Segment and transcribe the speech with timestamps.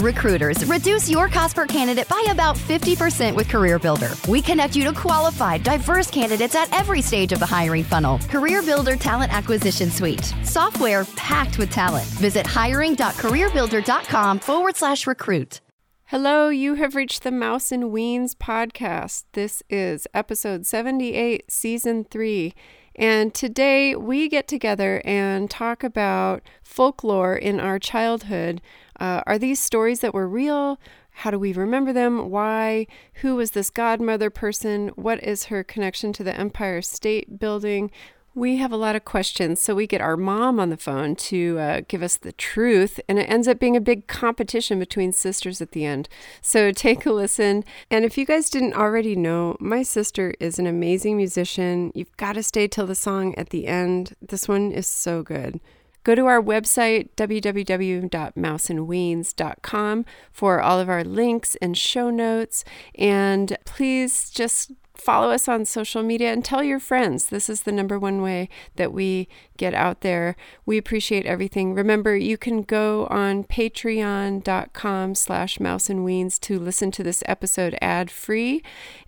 [0.00, 4.26] Recruiters, reduce your cost per candidate by about 50% with CareerBuilder.
[4.26, 8.18] We connect you to qualified, diverse candidates at every stage of the hiring funnel.
[8.18, 10.34] CareerBuilder Talent Acquisition Suite.
[10.42, 12.06] Software packed with talent.
[12.06, 15.60] Visit hiring.careerbuilder.com forward slash recruit.
[16.06, 19.24] Hello, you have reached the Mouse and Weens podcast.
[19.32, 22.52] This is episode 78, season 3.
[22.96, 28.60] And today we get together and talk about folklore in our childhood
[29.04, 30.78] uh, are these stories that were real?
[31.10, 32.30] How do we remember them?
[32.30, 32.86] Why?
[33.16, 34.88] Who was this godmother person?
[34.96, 37.90] What is her connection to the Empire State Building?
[38.34, 41.58] We have a lot of questions, so we get our mom on the phone to
[41.58, 45.60] uh, give us the truth, and it ends up being a big competition between sisters
[45.60, 46.08] at the end.
[46.40, 47.62] So take a listen.
[47.90, 51.92] And if you guys didn't already know, my sister is an amazing musician.
[51.94, 54.14] You've got to stay till the song at the end.
[54.26, 55.60] This one is so good.
[56.04, 62.64] Go to our website, www.mouseandweens.com, for all of our links and show notes.
[62.94, 67.26] And please just follow us on social media and tell your friends.
[67.26, 70.36] This is the number one way that we get out there.
[70.64, 71.74] We appreciate everything.
[71.74, 78.62] Remember, you can go on patreon.com slash mouseandweens to listen to this episode ad-free.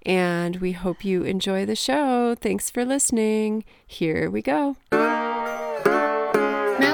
[0.05, 2.35] And we hope you enjoy the show.
[2.35, 3.65] Thanks for listening.
[3.87, 4.77] Here we go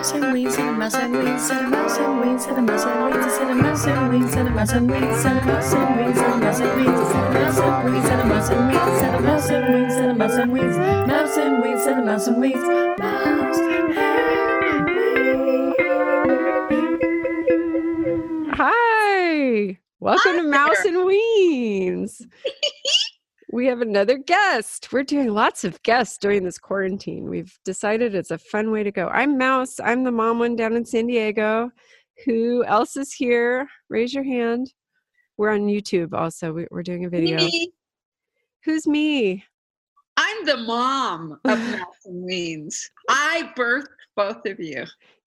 [0.02, 2.62] mouse and weeds and a mouse and weeds and a mouse and weeds and a
[2.62, 5.40] mouse and weeds and a mouse and weeds and a mouse and weeds and a
[5.40, 8.24] mouse and weeds and a mouse and weeds and a mouse and weeds and a
[8.24, 11.62] mouse and weeds and a mouse and weeds and a mouse and weeds mouse and
[11.62, 12.58] weeds and a mouse and weeds
[12.98, 13.58] mouse
[18.54, 22.26] Hi, welcome to Mouse and Weens.
[23.52, 24.92] We have another guest.
[24.92, 27.28] We're doing lots of guests during this quarantine.
[27.28, 29.08] We've decided it's a fun way to go.
[29.08, 29.78] I'm Mouse.
[29.78, 31.70] I'm the mom one down in San Diego.
[32.24, 33.68] Who else is here?
[33.90, 34.72] Raise your hand.
[35.36, 36.64] We're on YouTube also.
[36.70, 37.36] We're doing a video.
[37.36, 37.70] Me.
[38.64, 39.44] Who's me?
[40.16, 42.74] I'm the mom of Mouse and Weens.
[43.10, 44.84] I birthed both of you.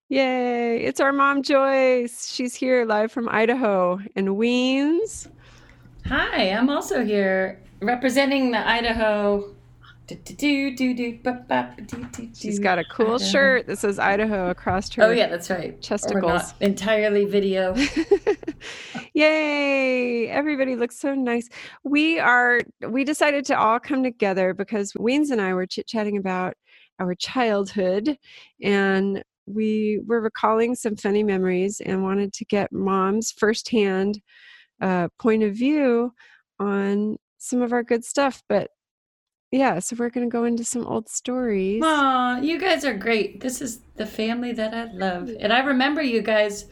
[0.09, 0.77] Yay.
[0.83, 2.31] It's our mom, Joyce.
[2.33, 3.99] She's here live from Idaho.
[4.15, 5.27] And Weens.
[6.07, 9.51] Hi, I'm also here representing the Idaho.
[12.35, 13.17] She's got a cool Idaho.
[13.17, 15.03] shirt that says Idaho across her.
[15.03, 15.79] Oh yeah, that's right.
[15.81, 16.53] Chesticles.
[16.61, 17.75] entirely video.
[19.15, 20.27] Yay!
[20.27, 21.49] Everybody looks so nice.
[21.83, 22.61] We are.
[22.87, 26.53] We decided to all come together because Weens and I were chit chatting about
[26.99, 28.15] our childhood,
[28.61, 34.21] and we were recalling some funny memories and wanted to get mom's firsthand
[34.81, 36.13] uh, point of view
[36.59, 38.43] on some of our good stuff.
[38.49, 38.71] But
[39.51, 41.81] yeah, so we're going to go into some old stories.
[41.85, 43.41] Oh, you guys are great.
[43.41, 45.29] This is the family that I love.
[45.39, 46.65] And I remember you guys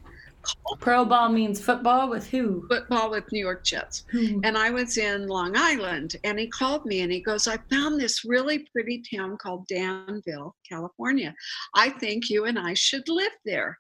[0.80, 2.68] Pro ball means football with who?
[2.68, 4.06] Football with New York Jets.
[4.12, 4.40] Hmm.
[4.44, 8.00] And I was in Long Island and he called me and he goes, I found
[8.00, 11.34] this really pretty town called Danville, California.
[11.76, 13.78] I think you and I should live there.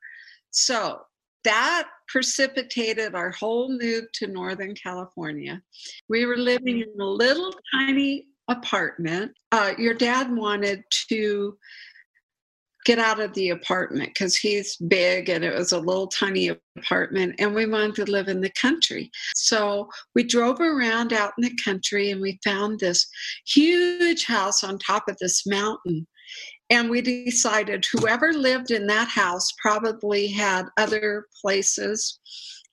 [0.52, 1.02] So
[1.44, 5.62] that precipitated our whole move to Northern California.
[6.08, 9.34] We were living in a little tiny apartment.
[9.52, 11.58] Uh, your dad wanted to
[12.86, 17.36] get out of the apartment because he's big and it was a little tiny apartment
[17.40, 19.10] and we wanted to live in the country.
[19.36, 23.08] So we drove around out in the country and we found this
[23.46, 26.08] huge house on top of this mountain.
[26.70, 32.20] And we decided whoever lived in that house probably had other places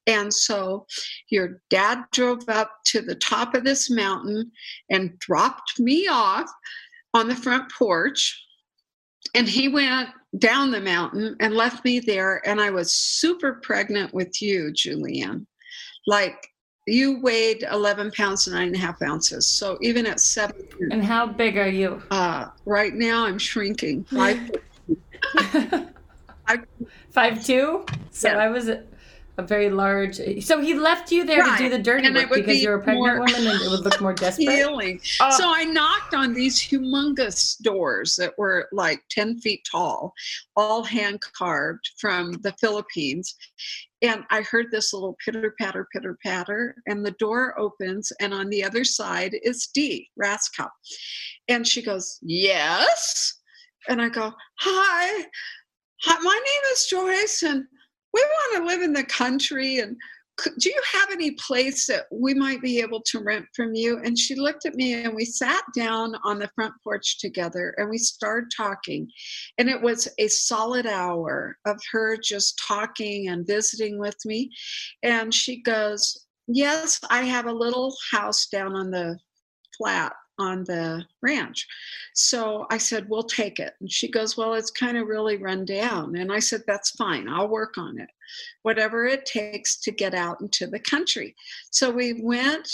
[0.06, 0.87] And so
[1.31, 4.51] your dad drove up to the top of this mountain
[4.91, 6.51] and dropped me off
[7.15, 8.43] on the front porch.
[9.34, 12.46] And he went down the mountain and left me there.
[12.46, 15.46] And I was super pregnant with you, Julianne.
[16.06, 16.49] Like
[16.87, 19.46] you weighed 11 pounds and nine and a half ounces.
[19.46, 20.67] So even at seven.
[20.90, 22.02] And how big are you?
[22.11, 24.05] Uh, right now, I'm shrinking.
[24.11, 24.50] Five,
[26.46, 26.67] five,
[27.11, 27.84] five two.
[28.11, 28.38] So yeah.
[28.38, 28.70] I was
[29.41, 30.21] a very large.
[30.43, 31.57] So he left you there right.
[31.59, 33.71] to do the dirty and work because be you're a pregnant more, woman and it
[33.71, 34.55] would look more desperate.
[34.55, 35.01] Healing.
[35.21, 35.37] Oh.
[35.37, 40.13] So I knocked on these humongous doors that were like 10 feet tall,
[40.57, 43.35] all hand carved from the Philippines.
[44.03, 48.49] And I heard this little pitter patter, pitter patter, and the door opens, and on
[48.49, 50.71] the other side is Dee Raskob,
[51.49, 53.39] And she goes, Yes.
[53.89, 55.25] And I go, Hi.
[56.03, 57.67] Hi, my name is Joyce, and
[58.12, 59.97] we want to live in the country and
[60.59, 64.01] do you have any place that we might be able to rent from you?
[64.03, 67.91] And she looked at me and we sat down on the front porch together and
[67.91, 69.09] we started talking.
[69.59, 74.51] And it was a solid hour of her just talking and visiting with me.
[75.03, 79.19] And she goes, Yes, I have a little house down on the
[79.77, 81.67] flat on the ranch.
[82.15, 83.75] So I said, We'll take it.
[83.81, 86.17] And she goes, Well, it's kind of really run down.
[86.17, 87.29] And I said, That's fine.
[87.29, 88.09] I'll work on it.
[88.63, 91.35] Whatever it takes to get out into the country.
[91.71, 92.69] So we went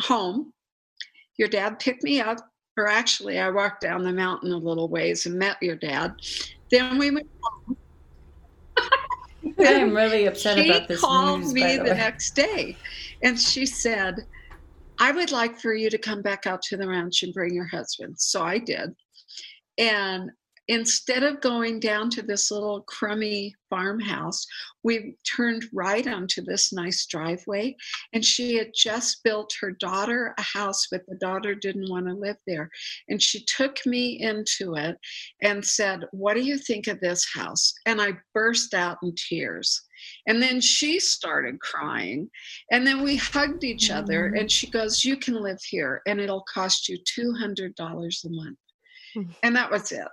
[0.00, 0.52] home.
[1.36, 2.38] Your dad picked me up,
[2.76, 6.14] or actually, I walked down the mountain a little ways and met your dad.
[6.70, 7.76] Then we went home.
[9.58, 11.00] I am really upset about this.
[11.00, 12.76] She called news, me the, the next day
[13.24, 14.26] and she said,
[14.98, 17.66] I would like for you to come back out to the ranch and bring your
[17.66, 18.14] husband.
[18.18, 18.94] So I did.
[19.78, 20.30] And
[20.68, 24.46] instead of going down to this little crummy farmhouse,
[24.82, 27.76] we turned right onto this nice driveway.
[28.12, 32.14] And she had just built her daughter a house, but the daughter didn't want to
[32.14, 32.70] live there.
[33.08, 34.96] And she took me into it
[35.42, 37.74] and said, What do you think of this house?
[37.84, 39.82] And I burst out in tears.
[40.26, 42.28] And then she started crying.
[42.70, 43.98] And then we hugged each mm-hmm.
[43.98, 44.26] other.
[44.26, 48.58] And she goes, You can live here and it'll cost you $200 a month.
[49.16, 49.30] Mm-hmm.
[49.42, 50.08] And that was it.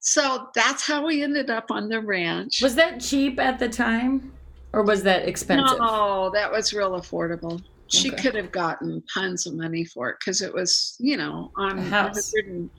[0.00, 2.62] So that's how we ended up on the ranch.
[2.62, 4.32] Was that cheap at the time?
[4.72, 5.78] Or was that expensive?
[5.78, 7.62] No, that was real affordable.
[7.88, 8.22] She okay.
[8.22, 12.70] could have gotten tons of money for it because it was, you know, on 100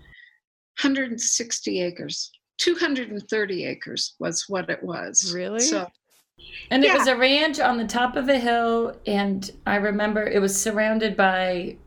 [0.81, 2.31] 160 acres.
[2.59, 5.33] 230 acres was what it was.
[5.33, 5.59] Really?
[5.59, 5.87] So
[6.69, 6.93] and yeah.
[6.93, 10.59] it was a ranch on the top of a hill, and I remember it was
[10.59, 11.77] surrounded by.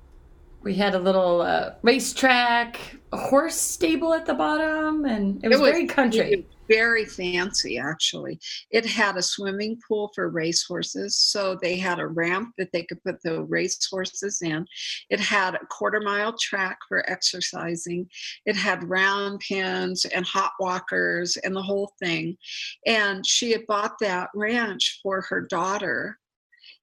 [0.62, 5.58] We had a little uh, racetrack, a horse stable at the bottom, and it was,
[5.58, 8.38] it was very country very fancy actually
[8.70, 13.02] it had a swimming pool for racehorses so they had a ramp that they could
[13.02, 14.64] put the racehorses in
[15.10, 18.08] it had a quarter mile track for exercising
[18.46, 22.36] it had round pins and hot walkers and the whole thing
[22.86, 26.16] and she had bought that ranch for her daughter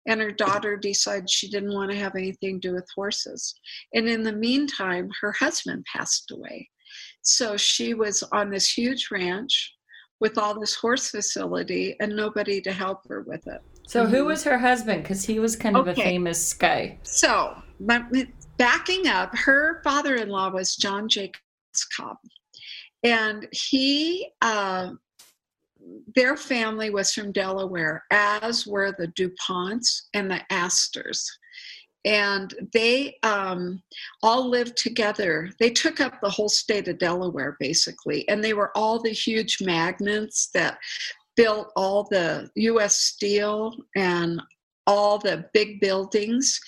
[0.05, 3.53] and her daughter decided she didn't want to have anything to do with horses.
[3.93, 6.69] And in the meantime, her husband passed away.
[7.21, 9.73] So she was on this huge ranch
[10.19, 13.61] with all this horse facility and nobody to help her with it.
[13.87, 14.13] So mm-hmm.
[14.13, 15.03] who was her husband?
[15.03, 16.01] Because he was kind of okay.
[16.01, 16.99] a famous guy.
[17.03, 17.55] So
[18.57, 21.41] backing up, her father-in-law was John Jakob
[21.75, 22.17] Raskob,
[23.03, 24.29] and he.
[24.41, 24.91] Uh,
[26.15, 31.31] their family was from Delaware, as were the DuPonts and the Astors
[32.07, 33.83] and they um,
[34.23, 35.49] all lived together.
[35.59, 39.57] They took up the whole state of Delaware, basically, and they were all the huge
[39.61, 40.77] magnates that
[41.35, 42.95] built all the U.S.
[42.95, 44.41] Steel and
[44.87, 46.61] all the big buildings.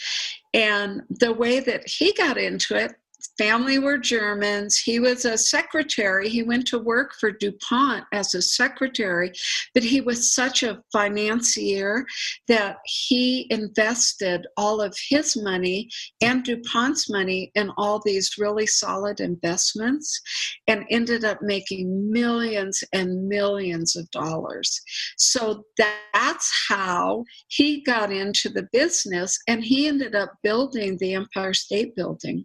[0.54, 2.92] And the way that he got into it
[3.40, 4.78] family were Germans.
[4.78, 6.28] He was a secretary.
[6.28, 9.32] He went to work for DuPont as a secretary,
[9.74, 12.06] but he was such a financier
[12.50, 19.22] that he invested all of his money and DuPont's money in all these really solid
[19.22, 20.20] investments
[20.68, 24.82] and ended up making millions and millions of dollars.
[25.18, 31.54] So that's how he got into the business and he ended up building the Empire
[31.54, 32.44] State Building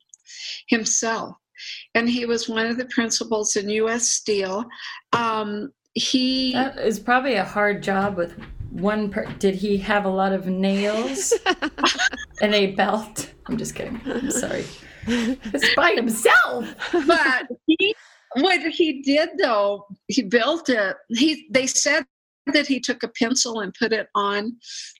[0.68, 1.36] himself.
[1.94, 4.08] And he was one of the principals in U.S.
[4.08, 4.64] Steel.
[5.12, 8.34] Um, he that is probably a hard job with
[8.70, 9.10] one.
[9.10, 11.32] Per- Did he have a lot of nails
[12.42, 13.32] and a belt?
[13.46, 14.00] I'm just kidding.
[14.04, 14.64] I'm sorry.
[15.06, 16.66] It's by himself.
[17.06, 17.94] But he,
[18.36, 20.96] what he did though, he built it.
[21.08, 22.04] He they said
[22.52, 24.56] that he took a pencil and put it on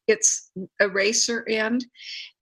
[0.06, 1.84] its eraser end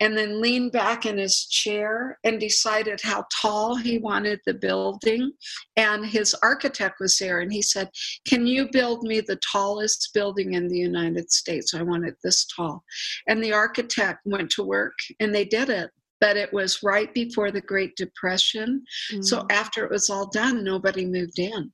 [0.01, 5.33] and then leaned back in his chair and decided how tall he wanted the building.
[5.77, 7.91] And his architect was there and he said,
[8.27, 11.75] Can you build me the tallest building in the United States?
[11.75, 12.85] I want it this tall.
[13.27, 15.91] And the architect went to work and they did it
[16.21, 18.85] but it was right before the Great Depression.
[19.11, 19.25] Mm.
[19.25, 21.73] So after it was all done, nobody moved in.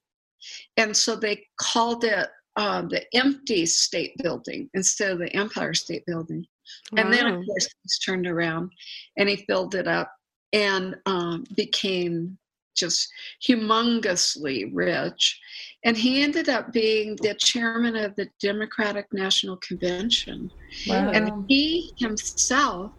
[0.79, 2.29] And so they called it
[2.59, 6.45] uh, the empty state building instead of the Empire State Building.
[6.93, 7.05] Wow.
[7.05, 8.73] And then, of course, he's turned around
[9.17, 10.13] and he filled it up
[10.53, 12.37] and um, became
[12.77, 13.09] just
[13.49, 15.41] humongously rich.
[15.85, 20.51] And he ended up being the chairman of the Democratic National Convention.
[20.89, 21.11] Wow.
[21.11, 22.91] And he himself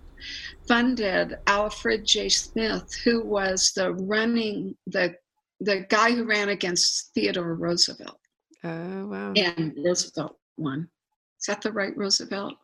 [0.69, 2.29] funded Alfred J.
[2.29, 5.15] Smith, who was the running the
[5.61, 8.19] the guy who ran against Theodore Roosevelt.
[8.63, 9.33] Oh wow!
[9.35, 10.89] And Roosevelt won.
[11.39, 12.55] Is that the right Roosevelt?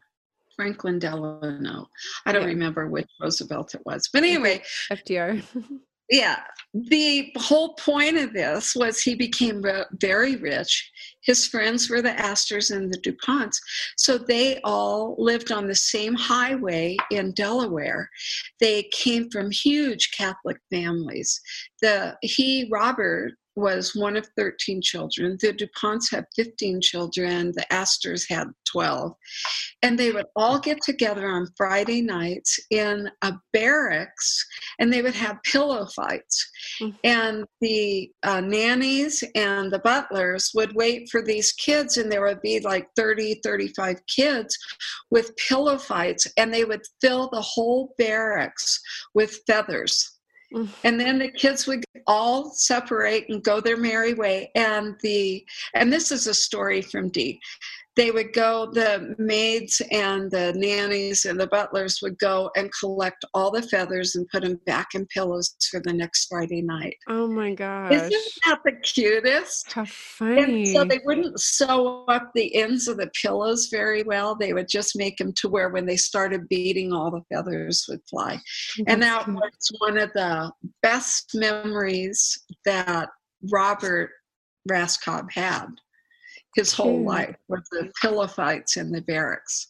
[0.55, 1.89] Franklin Delano.
[2.25, 2.47] I don't yeah.
[2.47, 5.43] remember which Roosevelt it was, but anyway, FDR.
[6.09, 6.41] yeah
[6.73, 9.63] the whole point of this was he became
[9.99, 13.57] very rich his friends were the astors and the duponts
[13.97, 18.07] so they all lived on the same highway in delaware
[18.59, 21.41] they came from huge catholic families
[21.81, 25.37] the he robert was one of 13 children.
[25.39, 27.51] The DuPonts had 15 children.
[27.55, 29.13] The Astors had 12.
[29.81, 34.45] And they would all get together on Friday nights in a barracks
[34.79, 36.51] and they would have pillow fights.
[36.81, 36.97] Mm-hmm.
[37.03, 42.41] And the uh, nannies and the butlers would wait for these kids, and there would
[42.41, 44.57] be like 30, 35 kids
[45.11, 48.79] with pillow fights, and they would fill the whole barracks
[49.13, 50.14] with feathers
[50.83, 54.51] and then the kids would all separate and go their merry way.
[54.55, 57.39] And the and this is a story from dee
[57.95, 63.23] they would go the maids and the nannies and the butlers would go and collect
[63.33, 66.97] all the feathers and put them back in pillows for the next friday night.
[67.07, 67.93] Oh my gosh.
[67.93, 69.71] isn't that the cutest?
[69.71, 74.35] How funny and so they wouldn't sew up the ends of the pillows very well.
[74.35, 78.01] They would just make them to where when they started beating all the feathers would
[78.09, 78.39] fly.
[78.79, 83.09] Oh, and that was one of the best memories that
[83.51, 84.09] robert
[84.69, 85.67] raskob had
[86.55, 87.05] his whole mm.
[87.05, 89.67] life with the pillow fights in the barracks.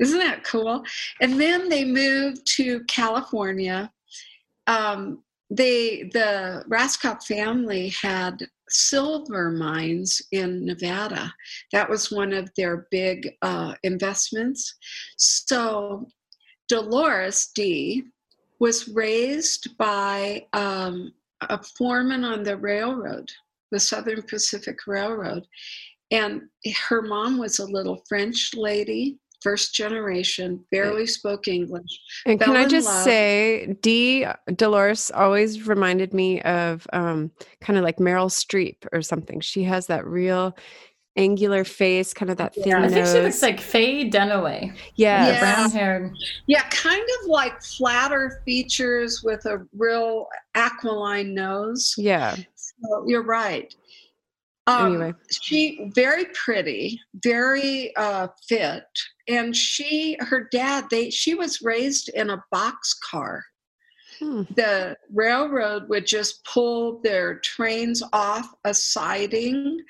[0.00, 0.82] Isn't that cool?
[1.20, 3.90] And then they moved to California.
[4.66, 11.32] Um, they the Raskob family had silver mines in Nevada.
[11.72, 14.74] That was one of their big uh, investments.
[15.16, 16.08] So
[16.68, 18.04] Dolores Dee
[18.58, 23.30] was raised by um, a foreman on the railroad,
[23.70, 25.46] the Southern Pacific Railroad,
[26.14, 26.42] and
[26.88, 31.90] her mom was a little French lady, first generation, barely spoke English.
[32.24, 33.04] And can I just love.
[33.04, 34.24] say, Dee.
[34.54, 39.40] Dolores always reminded me of um, kind of like Meryl Streep or something.
[39.40, 40.56] She has that real
[41.16, 42.82] angular face, kind of that thin yeah.
[42.82, 44.72] I think she looks like Faye Dunaway.
[44.94, 45.26] Yeah.
[45.26, 45.40] yeah.
[45.40, 46.12] Brown hair.
[46.46, 51.94] Yeah, kind of like flatter features with a real aquiline nose.
[51.98, 52.36] Yeah.
[52.54, 53.74] So you're right.
[54.66, 58.84] Um, anyway, she very pretty, very uh, fit,
[59.28, 63.44] and she, her dad, they, she was raised in a box car.
[64.18, 64.42] Hmm.
[64.54, 69.80] The railroad would just pull their trains off a siding,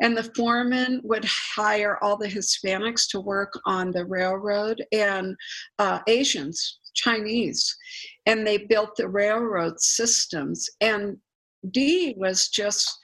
[0.00, 5.34] and the foreman would hire all the Hispanics to work on the railroad and
[5.78, 7.76] uh, Asians, Chinese,
[8.26, 10.68] and they built the railroad systems.
[10.80, 11.16] And
[11.70, 12.96] Dee was just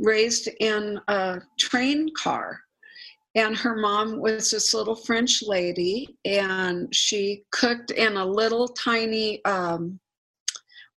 [0.00, 2.58] raised in a train car.
[3.36, 9.44] And her mom was this little French lady, and she cooked in a little tiny,
[9.44, 10.00] um,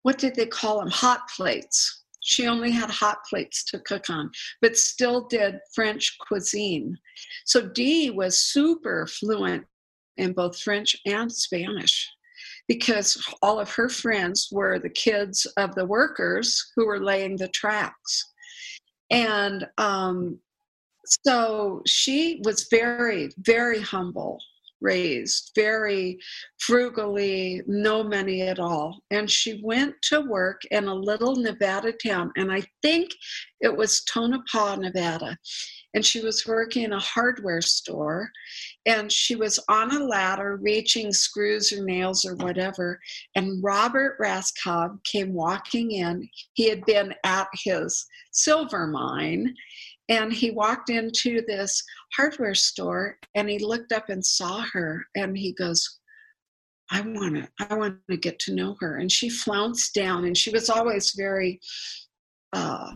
[0.02, 0.90] what did they call them?
[0.90, 2.04] Hot plates.
[2.22, 4.32] She only had hot plates to cook on,
[4.62, 6.98] but still did French cuisine.
[7.46, 9.66] So Dee was super fluent
[10.18, 12.10] in both French and Spanish
[12.68, 17.50] because all of her friends were the kids of the workers who were laying the
[17.50, 18.33] tracks.
[19.14, 20.40] And um,
[21.06, 24.40] so she was very, very humble
[24.84, 26.20] raised, very
[26.60, 29.00] frugally, no money at all.
[29.10, 33.10] And she went to work in a little Nevada town, and I think
[33.62, 35.38] it was Tonopah, Nevada.
[35.96, 38.30] And she was working in a hardware store,
[38.86, 43.00] and she was on a ladder reaching screws or nails or whatever.
[43.36, 46.28] And Robert Raskob came walking in.
[46.54, 49.54] He had been at his silver mine
[50.10, 51.82] And he walked into this
[52.16, 56.00] hardware store and he looked up and saw her and he goes,
[56.92, 58.98] I want to, I want to get to know her.
[58.98, 61.60] And she flounced down and she was always very,
[62.52, 62.92] uh,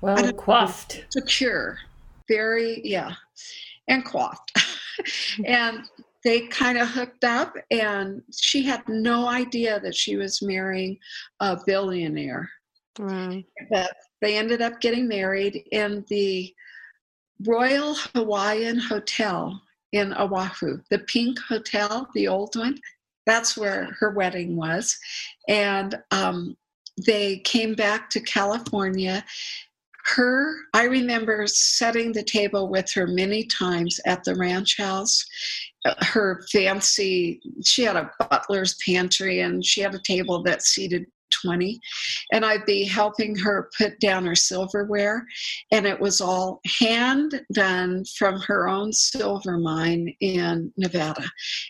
[0.00, 1.04] well, coiffed.
[1.10, 1.78] Secure.
[2.28, 3.12] Very, yeah.
[3.88, 4.52] And coiffed.
[5.44, 5.84] and
[6.24, 10.98] they kind of hooked up and she had no idea that she was marrying
[11.40, 12.50] a billionaire.
[12.98, 13.42] Wow.
[13.70, 16.54] But they ended up getting married in the
[17.44, 19.60] Royal Hawaiian Hotel
[19.92, 22.78] in Oahu, the Pink Hotel, the old one.
[23.26, 24.96] That's where her wedding was.
[25.48, 26.56] And um,
[27.04, 29.24] they came back to California.
[30.04, 35.24] Her, I remember setting the table with her many times at the ranch house.
[36.00, 41.06] Her fancy, she had a butler's pantry and she had a table that seated
[41.46, 41.80] 20
[42.32, 45.24] and I'd be helping her put down her silverware
[45.72, 51.24] and it was all hand done from her own silver mine in Nevada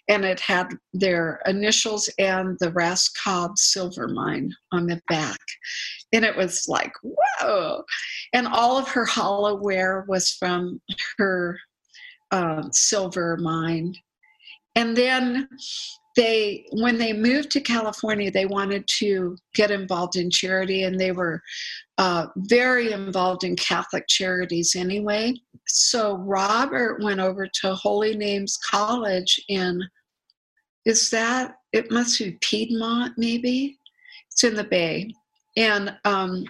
[0.08, 5.38] and it had their initials and the Raskob silver mine on the back
[6.12, 7.84] and it was like whoa!
[8.32, 10.80] And all of her hollowware was from
[11.18, 11.58] her
[12.30, 13.94] um, silver mine.
[14.74, 15.48] And then
[16.16, 21.12] they when they moved to california they wanted to get involved in charity and they
[21.12, 21.40] were
[21.98, 25.34] uh, very involved in catholic charities anyway.
[25.66, 29.82] So robert went over to holy names college in
[30.86, 33.78] is that it must be piedmont maybe?
[34.30, 35.12] It's in the bay.
[35.56, 36.44] And um,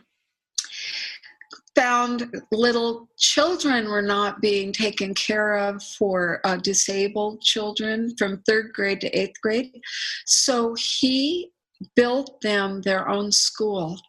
[1.76, 8.72] found little children were not being taken care of for uh, disabled children from third
[8.72, 9.80] grade to eighth grade.
[10.24, 11.50] So he
[11.94, 14.00] built them their own school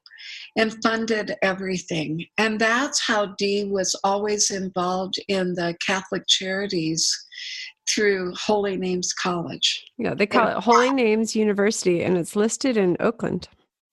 [0.57, 2.25] and funded everything.
[2.38, 7.15] And that's how Dee was always involved in the Catholic charities
[7.89, 9.86] through Holy Names College.
[9.97, 13.47] Yeah, they call and, it Holy Names University, and it's listed in Oakland.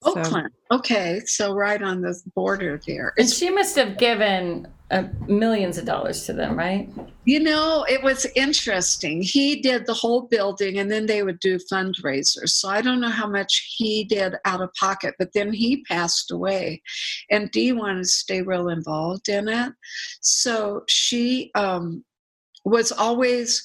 [0.05, 0.51] Oakland.
[0.71, 0.77] So.
[0.77, 3.13] Okay, so right on the border there.
[3.19, 6.89] And she must have given uh, millions of dollars to them, right?
[7.25, 9.23] You know, it was interesting.
[9.23, 12.51] He did the whole building and then they would do fundraisers.
[12.51, 16.31] So I don't know how much he did out of pocket, but then he passed
[16.31, 16.83] away.
[17.31, 19.73] And Dee wanted to stay real involved in it.
[20.21, 22.05] So she um,
[22.65, 23.65] was always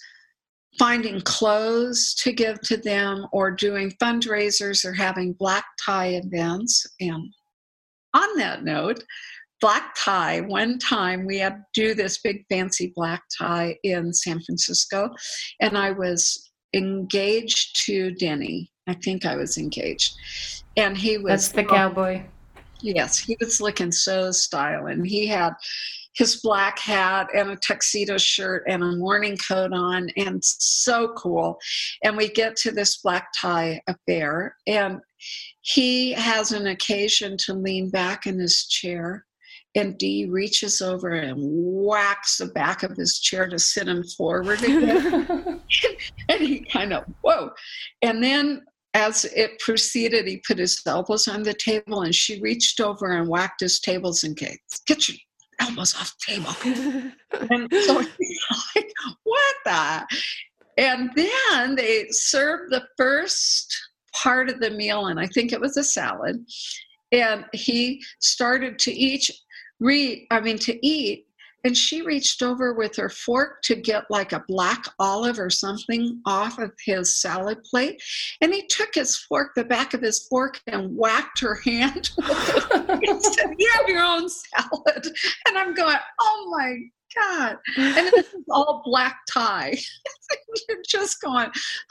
[0.78, 6.86] finding clothes to give to them or doing fundraisers or having black tie events.
[7.00, 7.34] And
[8.14, 9.04] on that note,
[9.62, 14.40] black tie, one time we had to do this big fancy black tie in San
[14.42, 15.10] Francisco,
[15.60, 18.72] and I was engaged to Denny.
[18.88, 20.16] I think I was engaged.
[20.78, 22.24] And he was That's the cowboy.
[22.82, 25.04] Yes, he was looking so styling.
[25.04, 25.54] He had
[26.20, 31.58] his black hat and a tuxedo shirt and a morning coat on and so cool
[32.04, 35.00] and we get to this black tie affair and
[35.62, 39.26] he has an occasion to lean back in his chair
[39.76, 44.64] and Dee reaches over and whacks the back of his chair to sit him forward
[44.64, 45.62] again.
[46.30, 47.52] and he kind of, whoa.
[48.02, 48.64] And then
[48.96, 53.30] as it proceeded, he put his elbows on the table and she reached over and
[53.30, 54.36] whacked his tables and.
[54.36, 55.18] Get your
[55.60, 57.12] elbows off the table.
[57.52, 58.46] and so he's
[58.76, 58.92] like,
[59.24, 60.08] what the?
[60.78, 63.76] And then they served the first
[64.14, 66.44] part of the meal, and I think it was a salad.
[67.12, 69.32] And he started to each
[69.80, 71.26] re, I mean, to eat,
[71.64, 76.22] and she reached over with her fork to get like a black olive or something
[76.26, 78.02] off of his salad plate.
[78.42, 82.12] And he took his fork, the back of his fork, and whacked her hand
[83.02, 85.08] he said, You have your own salad.
[85.48, 86.78] And I'm going, Oh my
[87.16, 87.58] God.
[87.78, 89.76] And this is all black tie.
[90.70, 91.50] You're just going.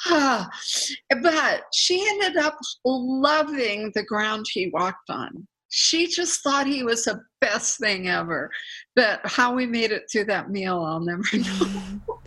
[0.08, 7.04] But she ended up loving the ground he walked on she just thought he was
[7.04, 8.50] the best thing ever.
[8.96, 12.20] But how we made it through that meal, I'll never know.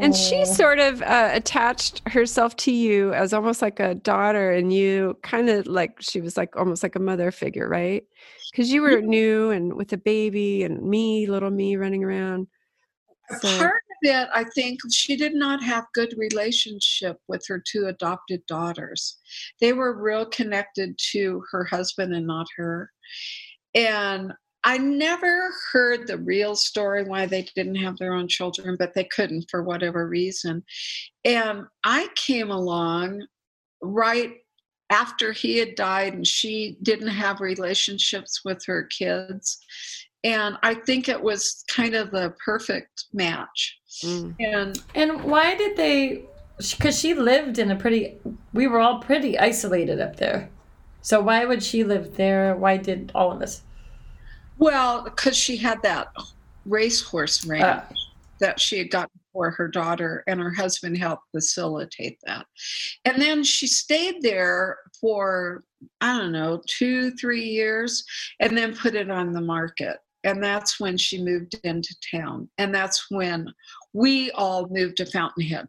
[0.00, 4.72] and she sort of uh, attached herself to you as almost like a daughter, and
[4.72, 8.04] you kind of like she was like almost like a mother figure, right?
[8.50, 12.46] Because you were new and with a baby and me, little me running around.
[13.40, 13.58] So.
[13.58, 18.44] Part of it, I think, she did not have good relationship with her two adopted
[18.46, 19.18] daughters.
[19.60, 22.90] They were real connected to her husband and not her.
[23.74, 24.32] And
[24.64, 29.04] I never heard the real story why they didn't have their own children, but they
[29.04, 30.62] couldn't for whatever reason.
[31.24, 33.26] And I came along
[33.80, 34.34] right
[34.90, 39.58] after he had died and she didn't have relationships with her kids
[40.24, 43.78] and I think it was kind of the perfect match.
[44.04, 44.34] Mm.
[44.40, 46.24] And and why did they?
[46.58, 48.18] Because she lived in a pretty.
[48.52, 50.48] We were all pretty isolated up there.
[51.00, 52.54] So why would she live there?
[52.54, 53.62] Why did all of us?
[54.58, 56.12] Well, because she had that
[56.64, 57.94] racehorse ranch uh,
[58.38, 62.46] that she had gotten for her daughter, and her husband helped facilitate that.
[63.04, 65.64] And then she stayed there for,
[66.00, 68.04] I don't know, two, three years,
[68.40, 69.98] and then put it on the market.
[70.24, 72.48] And that's when she moved into town.
[72.58, 73.52] And that's when
[73.92, 75.66] we all moved to Fountainhead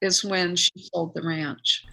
[0.00, 1.84] is when she sold the ranch.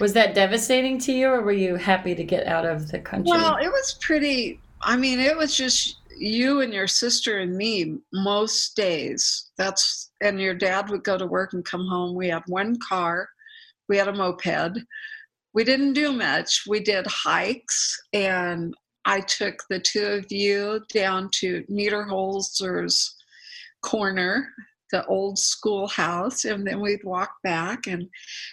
[0.00, 3.30] Was that devastating to you, or were you happy to get out of the country?
[3.30, 4.60] Well, it was pretty.
[4.80, 9.50] I mean, it was just you and your sister and me most days.
[9.56, 12.16] That's and your dad would go to work and come home.
[12.16, 13.28] We had one car,
[13.88, 14.78] we had a moped.
[15.52, 16.64] We didn't do much.
[16.66, 23.14] We did hikes, and I took the two of you down to Niederholzer's
[23.82, 24.48] corner
[24.94, 27.88] the old schoolhouse and then we'd walk back.
[27.88, 28.08] And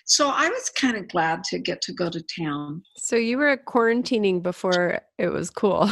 [0.05, 2.81] so i was kind of glad to get to go to town.
[2.97, 5.81] So you were quarantining before it was cool.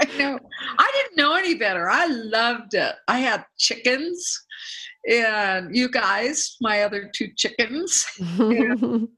[0.00, 0.38] I know.
[0.78, 1.90] I didn't know any better.
[1.90, 2.94] I loved it.
[3.08, 4.42] I had chickens
[5.06, 8.06] and you guys my other two chickens.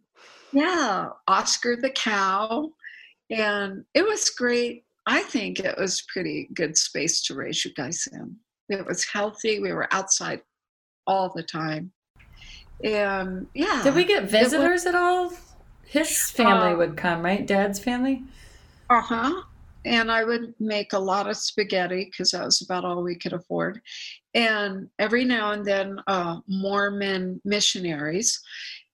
[0.52, 2.68] Yeah oscar the cow
[3.30, 8.08] and it was great i think it was pretty good space to raise you guys
[8.12, 8.36] in
[8.70, 9.58] it was healthy.
[9.58, 10.42] We were outside
[11.06, 11.92] all the time.
[12.82, 13.82] And yeah.
[13.82, 15.32] Did we get visitors was, at all?
[15.84, 17.46] His family uh, would come, right?
[17.46, 18.22] Dad's family?
[18.88, 19.42] Uh huh.
[19.84, 23.32] And I would make a lot of spaghetti because that was about all we could
[23.32, 23.80] afford.
[24.34, 28.40] And every now and then, uh, Mormon missionaries.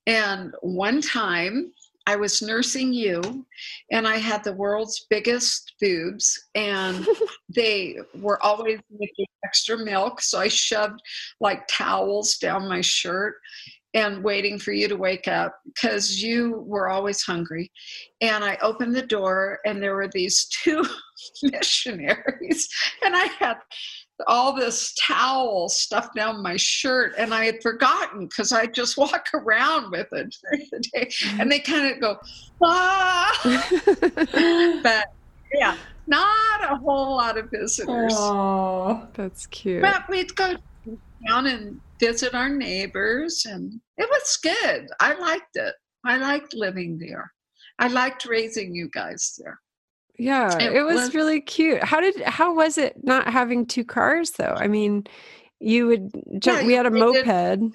[0.06, 1.72] And one time,
[2.06, 3.44] I was nursing you,
[3.90, 7.06] and I had the world's biggest boobs, and
[7.54, 10.20] they were always making extra milk.
[10.20, 11.00] So I shoved
[11.40, 13.34] like towels down my shirt
[13.94, 17.72] and waiting for you to wake up because you were always hungry.
[18.20, 20.84] And I opened the door, and there were these two
[21.42, 22.68] missionaries,
[23.04, 23.56] and I had
[24.26, 29.26] all this towel stuffed down my shirt and I had forgotten because I just walk
[29.34, 32.18] around with it during the day and they kind of go,
[32.62, 33.40] ah.
[34.82, 35.12] but
[35.52, 35.76] yeah,
[36.06, 38.14] not a whole lot of visitors.
[38.16, 39.82] Oh, that's cute.
[39.82, 40.54] But we'd go
[41.26, 44.88] down and visit our neighbors and it was good.
[45.00, 45.74] I liked it.
[46.04, 47.32] I liked living there.
[47.78, 49.58] I liked raising you guys there.
[50.18, 51.82] Yeah, it, it was, was, really cute.
[51.82, 54.54] How did how was it not having two cars though?
[54.56, 55.06] I mean,
[55.60, 57.72] you would jump, yeah, we had a moped, did,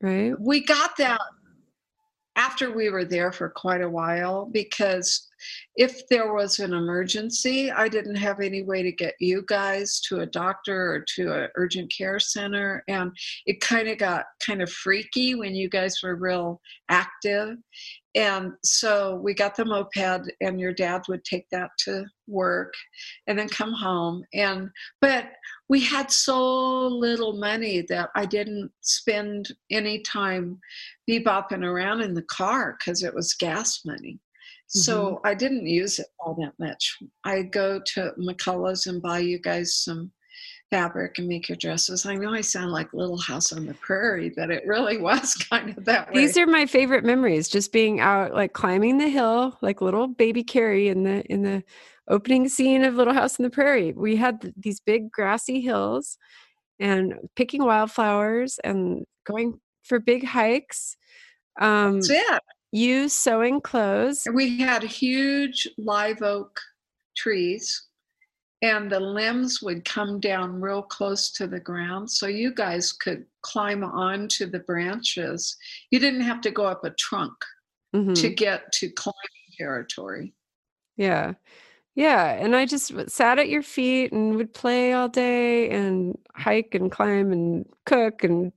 [0.00, 0.38] right?
[0.40, 1.20] We got that
[2.36, 5.28] after we were there for quite a while because
[5.76, 10.20] if there was an emergency, I didn't have any way to get you guys to
[10.20, 12.82] a doctor or to an urgent care center.
[12.88, 13.12] And
[13.46, 17.56] it kind of got kind of freaky when you guys were real active.
[18.16, 22.72] And so we got the moped, and your dad would take that to work
[23.26, 24.22] and then come home.
[24.32, 25.26] And but
[25.68, 30.60] we had so little money that I didn't spend any time
[31.10, 34.20] bebopping around in the car because it was gas money.
[34.66, 35.26] So mm-hmm.
[35.26, 36.98] I didn't use it all that much.
[37.24, 40.10] I go to McCullough's and buy you guys some
[40.70, 42.06] fabric and make your dresses.
[42.06, 45.76] I know I sound like Little House on the Prairie, but it really was kind
[45.76, 46.20] of that way.
[46.20, 50.42] These are my favorite memories, just being out like climbing the hill, like little baby
[50.42, 51.62] Carrie in the in the
[52.08, 53.92] opening scene of Little House on the Prairie.
[53.92, 56.18] We had these big grassy hills
[56.80, 60.96] and picking wildflowers and going for big hikes.
[61.60, 62.42] Um, That's it
[62.74, 64.26] you sewing clothes.
[64.34, 66.60] We had huge live oak
[67.16, 67.86] trees,
[68.62, 73.26] and the limbs would come down real close to the ground, so you guys could
[73.42, 75.56] climb onto the branches.
[75.92, 77.34] You didn't have to go up a trunk
[77.94, 78.14] mm-hmm.
[78.14, 79.14] to get to climbing
[79.56, 80.34] territory.
[80.96, 81.34] Yeah.
[81.94, 86.74] Yeah, and I just sat at your feet and would play all day and hike
[86.74, 88.52] and climb and cook and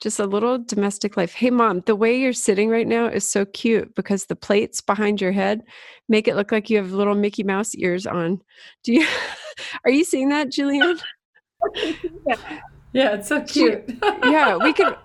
[0.00, 1.32] just a little domestic life.
[1.32, 5.20] Hey, mom, the way you're sitting right now is so cute because the plates behind
[5.20, 5.62] your head
[6.08, 8.40] make it look like you have little Mickey Mouse ears on.
[8.84, 9.06] Do you?
[9.84, 10.98] Are you seeing that, Julian?
[11.74, 12.36] yeah,
[12.92, 13.84] yeah, it's so cute.
[14.24, 14.96] yeah, we could.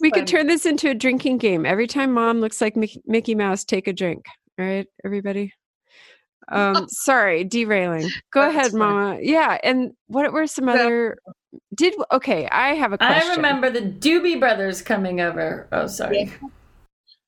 [0.00, 1.66] We could turn this into a drinking game.
[1.66, 2.74] Every time mom looks like
[3.06, 4.24] Mickey Mouse, take a drink.
[4.58, 5.52] All right, everybody.
[6.48, 8.08] Um, sorry, derailing.
[8.32, 9.18] Go That's ahead, Mama.
[9.20, 11.18] Yeah, and what were some other
[11.74, 13.30] did okay, I have a question.
[13.30, 15.68] I remember the Doobie Brothers coming over.
[15.72, 16.30] Oh, sorry.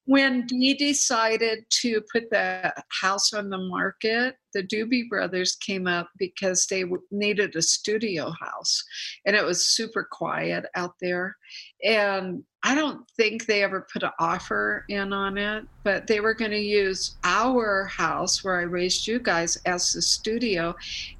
[0.05, 6.09] when Dee decided to put the house on the market, the Doobie Brothers came up
[6.19, 8.83] because they needed a studio house
[9.27, 11.37] and it was super quiet out there.
[11.85, 16.35] And I don't think they ever put an offer in on it, but they were
[16.35, 20.75] going to use our house where I raised you guys as the studio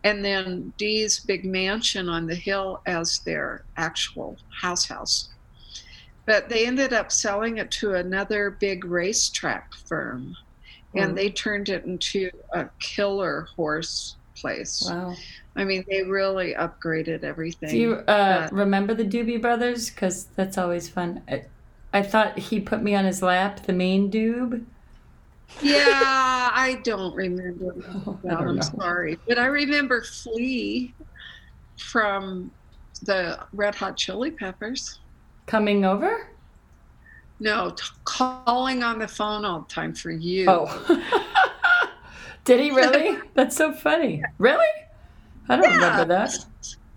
[0.05, 5.31] and then Dee's big mansion on the hill as their actual house house
[6.27, 10.37] but they ended up selling it to another big racetrack firm
[10.95, 11.17] and hmm.
[11.17, 14.87] they turned it into a killer horse place.
[14.87, 15.15] Wow.
[15.57, 19.91] I mean they really upgraded everything do you uh, remember the doobie brothers?
[19.91, 21.23] Because that's always fun.
[21.29, 21.45] I,
[21.93, 24.65] I, thought he put me on his lap the main doob.
[25.61, 27.75] Yeah i don't remember
[28.07, 29.19] oh, I don't i'm sorry.
[29.27, 30.95] But i remember flea
[31.79, 32.51] from
[33.03, 35.01] the red hot chili peppers.
[35.47, 36.29] Coming over?
[37.41, 40.47] No, t- calling on the phone all the time for you.
[40.49, 41.35] Oh.
[42.45, 43.19] Did he really?
[43.35, 44.23] That's so funny.
[44.39, 44.67] Really?
[45.49, 45.75] I don't yeah.
[45.75, 46.35] remember that.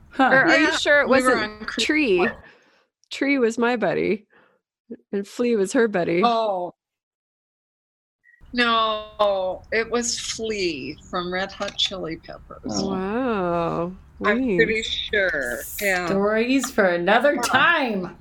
[0.10, 0.30] Huh.
[0.32, 2.28] Or are yeah, you uh, sure it wasn't Tree?
[3.12, 4.26] Tree was my buddy,
[5.12, 6.22] and Flea was her buddy.
[6.24, 6.74] Oh.
[8.54, 12.82] No, it was Flea from Red Hot Chili Peppers.
[12.82, 13.92] Wow.
[14.24, 15.60] I'm pretty sure.
[15.82, 16.08] Yeah.
[16.08, 18.16] Stories for another time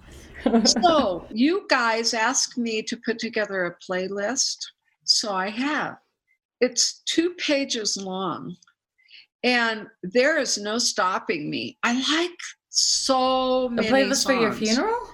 [0.64, 4.58] so you guys asked me to put together a playlist.
[5.04, 5.96] So I have.
[6.60, 8.56] It's two pages long.
[9.42, 11.76] And there is no stopping me.
[11.82, 12.38] I like
[12.70, 13.88] so many.
[13.88, 14.24] A playlist songs.
[14.24, 15.08] for your funeral?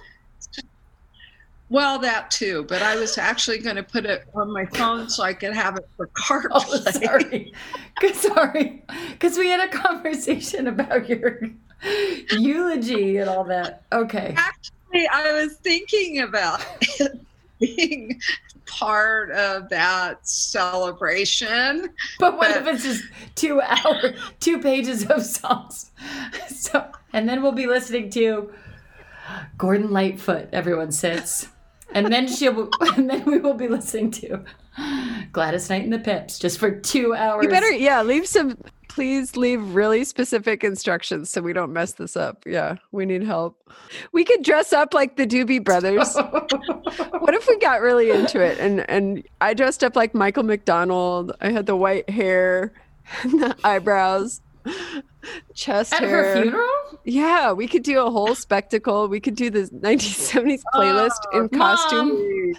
[1.71, 5.23] Well, that too, but I was actually going to put it on my phone so
[5.23, 7.53] I could have it for car oh, Sorry,
[8.13, 11.39] sorry, because we had a conversation about your
[12.31, 13.83] eulogy and all that.
[13.93, 14.35] Okay.
[14.35, 16.65] Actually, I was thinking about
[17.61, 18.19] being
[18.65, 21.89] part of that celebration.
[22.19, 23.03] But what but, if it's just
[23.35, 25.91] two hours, two pages of songs?
[26.47, 28.51] So, and then we'll be listening to
[29.57, 30.49] Gordon Lightfoot.
[30.51, 31.47] Everyone sits,
[31.93, 34.43] and then she'll, and then we will be listening to
[35.31, 37.43] Gladys Knight and the Pips just for two hours.
[37.43, 38.57] You better, yeah, leave some
[38.91, 42.43] please leave really specific instructions so we don't mess this up.
[42.45, 43.71] Yeah, we need help.
[44.11, 46.13] We could dress up like the Doobie Brothers.
[46.15, 51.31] what if we got really into it and and I dressed up like Michael McDonald.
[51.39, 52.73] I had the white hair,
[53.23, 54.41] the eyebrows,
[55.53, 56.35] chest At hair.
[56.35, 56.67] her funeral?
[57.05, 59.07] Yeah, we could do a whole spectacle.
[59.07, 62.55] We could do the 1970s playlist oh, in costume.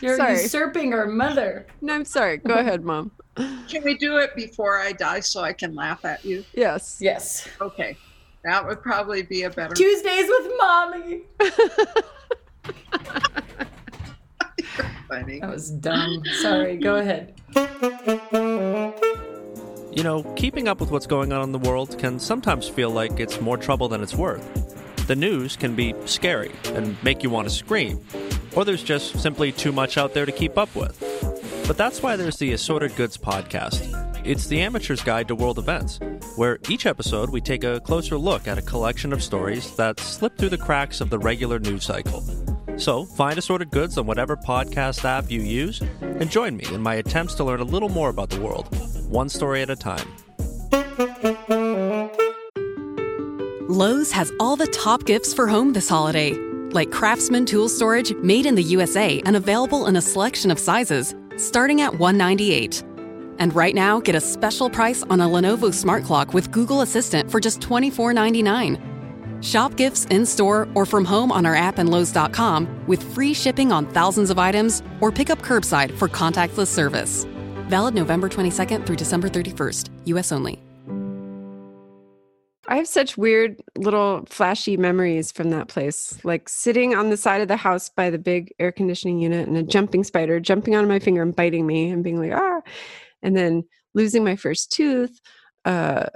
[0.00, 0.40] You're sorry.
[0.42, 1.66] usurping her mother.
[1.80, 2.38] No, I'm sorry.
[2.38, 3.10] Go ahead, mom.
[3.36, 6.44] Can we do it before I die so I can laugh at you?
[6.54, 6.98] Yes.
[7.00, 7.48] Yes.
[7.60, 7.96] Okay.
[8.44, 11.22] That would probably be a better Tuesdays with mommy.
[15.08, 15.40] funny.
[15.40, 16.22] That was dumb.
[16.40, 17.34] Sorry, go ahead.
[19.92, 23.20] You know, keeping up with what's going on in the world can sometimes feel like
[23.20, 25.06] it's more trouble than it's worth.
[25.06, 28.04] The news can be scary and make you want to scream,
[28.56, 31.00] or there's just simply too much out there to keep up with.
[31.66, 33.90] But that's why there's the Assorted Goods podcast.
[34.22, 35.98] It's the amateur's guide to world events,
[36.36, 40.36] where each episode we take a closer look at a collection of stories that slip
[40.36, 42.22] through the cracks of the regular news cycle.
[42.76, 46.96] So, find Assorted Goods on whatever podcast app you use and join me in my
[46.96, 48.68] attempts to learn a little more about the world,
[49.08, 50.06] one story at a time.
[53.70, 56.34] Lowe's has all the top gifts for home this holiday,
[56.72, 61.14] like Craftsman tool storage made in the USA and available in a selection of sizes
[61.36, 62.82] starting at 198.
[63.38, 67.30] And right now, get a special price on a Lenovo Smart Clock with Google Assistant
[67.30, 68.80] for just $24.99.
[69.44, 73.72] Shop gifts in store or from home on our app and Lowe's.com with free shipping
[73.72, 77.26] on thousands of items or pick up curbside for contactless service.
[77.68, 80.62] Valid November 22nd through December 31st, US only.
[82.68, 86.18] I have such weird little flashy memories from that place.
[86.24, 89.56] Like sitting on the side of the house by the big air conditioning unit and
[89.56, 92.60] a jumping spider jumping on my finger and biting me and being like, ah.
[93.22, 95.20] And then losing my first tooth,
[95.64, 96.06] uh,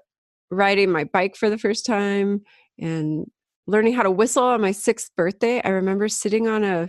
[0.51, 2.43] riding my bike for the first time,
[2.79, 3.31] and
[3.67, 5.61] learning how to whistle on my sixth birthday.
[5.63, 6.89] I remember sitting on a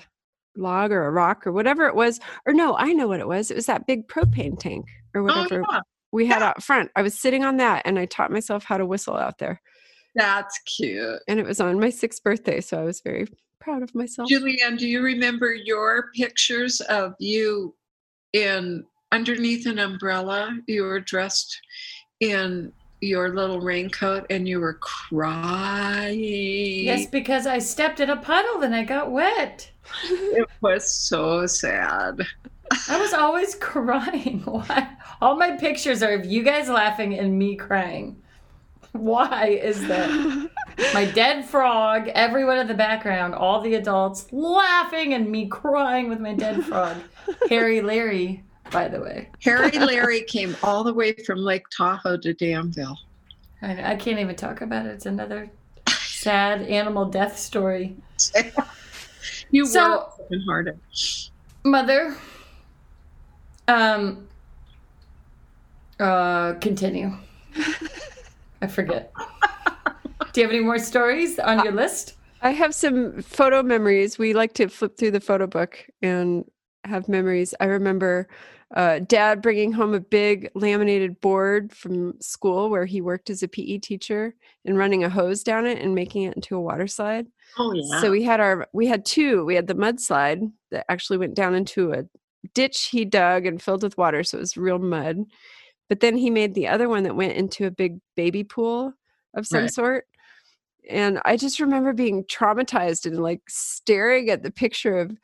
[0.56, 2.19] log or a rock or whatever it was.
[2.45, 3.52] Or no, I know what it was.
[3.52, 5.63] It was that big propane tank or oh, whatever.
[5.67, 6.91] Oh, yeah we had out front.
[6.95, 9.62] I was sitting on that and I taught myself how to whistle out there.
[10.15, 11.19] That's cute.
[11.28, 13.28] And it was on my sixth birthday, so I was very
[13.60, 14.30] proud of myself.
[14.30, 17.76] Julianne, do you remember your pictures of you
[18.34, 20.58] in underneath an umbrella?
[20.67, 21.60] You were dressed
[22.19, 26.19] in your little raincoat and you were crying.
[26.86, 29.72] Yes, because I stepped in a puddle and I got wet.
[30.04, 32.26] It was so sad.
[32.90, 34.42] I was always crying.
[34.46, 34.90] Why?
[35.22, 38.22] All my pictures are of you guys laughing and me crying.
[38.94, 40.50] Why is that?
[40.94, 46.20] My dead frog, everyone in the background, all the adults laughing and me crying with
[46.20, 46.98] my dead frog.
[47.50, 49.30] Harry Larry, by the way.
[49.44, 52.98] Harry Larry came all the way from Lake Tahoe to Danville.
[53.62, 54.90] I, I can't even talk about it.
[54.92, 55.52] It's another
[55.90, 57.96] sad animal death story.
[59.52, 60.80] You So- were hearted.
[61.66, 62.16] Mother,
[63.70, 64.28] um,
[66.00, 67.12] uh, continue.
[68.62, 69.14] I forget.
[70.34, 72.16] Do you have any more stories on your list?
[72.42, 74.18] I have some photo memories.
[74.18, 76.46] We like to flip through the photo book and
[76.86, 77.54] have memories.
[77.60, 78.28] I remember
[78.76, 83.48] uh, dad bringing home a big laminated board from school where he worked as a
[83.48, 87.26] PE teacher and running a hose down it and making it into a water slide.
[87.58, 88.00] Oh yeah.
[88.00, 89.44] So we had our we had two.
[89.44, 92.06] We had the mud slide that actually went down into a
[92.54, 95.26] ditch he dug and filled with water, so it was real mud.
[95.90, 98.94] But then he made the other one that went into a big baby pool
[99.36, 99.74] of some Right.
[99.74, 100.06] sort.
[100.90, 105.18] And I just remember being traumatized and like staring at the picture of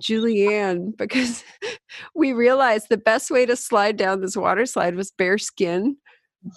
[0.00, 1.44] Julianne because
[2.14, 5.96] we realized the best way to slide down this water slide was bare skin.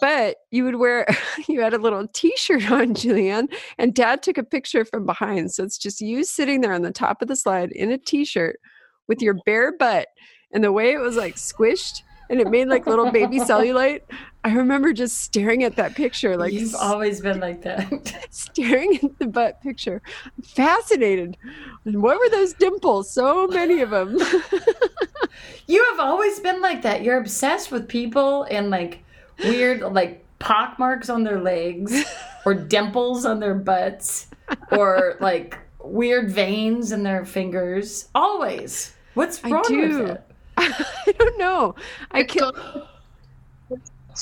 [0.01, 1.05] But you would wear,
[1.47, 5.51] you had a little t shirt on, Julianne, and dad took a picture from behind.
[5.51, 8.25] So it's just you sitting there on the top of the slide in a t
[8.25, 8.59] shirt
[9.07, 10.07] with your bare butt.
[10.51, 14.01] And the way it was like squished and it made like little baby cellulite.
[14.43, 18.27] I remember just staring at that picture, like You've always been like that.
[18.29, 20.01] staring at the butt picture,
[20.43, 21.37] fascinated.
[21.85, 23.11] And what were those dimples?
[23.11, 24.17] So many of them.
[25.67, 27.03] you have always been like that.
[27.03, 29.03] You're obsessed with people and like
[29.39, 32.05] weird, like pock marks on their legs
[32.45, 34.27] or dimples on their butts
[34.71, 38.09] or like weird veins in their fingers.
[38.13, 38.94] Always.
[39.15, 39.99] What's I wrong do.
[40.03, 40.23] with it?
[40.57, 41.75] I don't know.
[42.11, 42.51] I It's can.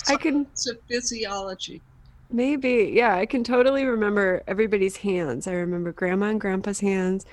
[0.08, 1.82] I can It's a physiology.
[2.32, 2.92] maybe.
[2.94, 5.46] Yeah, I can totally remember everybody's hands.
[5.48, 7.26] I remember Grandma and Grandpa's hands,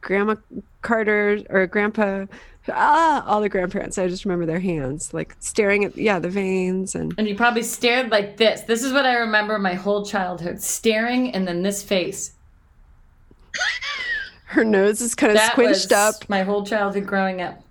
[0.00, 0.36] Grandma
[0.82, 2.26] Carter or Grandpa.
[2.68, 3.96] Ah, all the grandparents.
[3.98, 7.62] I just remember their hands, like staring at yeah the veins and And you probably
[7.62, 8.62] stared like this.
[8.62, 12.32] This is what I remember my whole childhood staring and then this face.
[14.50, 16.28] her nose is kind of That squinched was up.
[16.28, 17.62] my whole childhood growing up.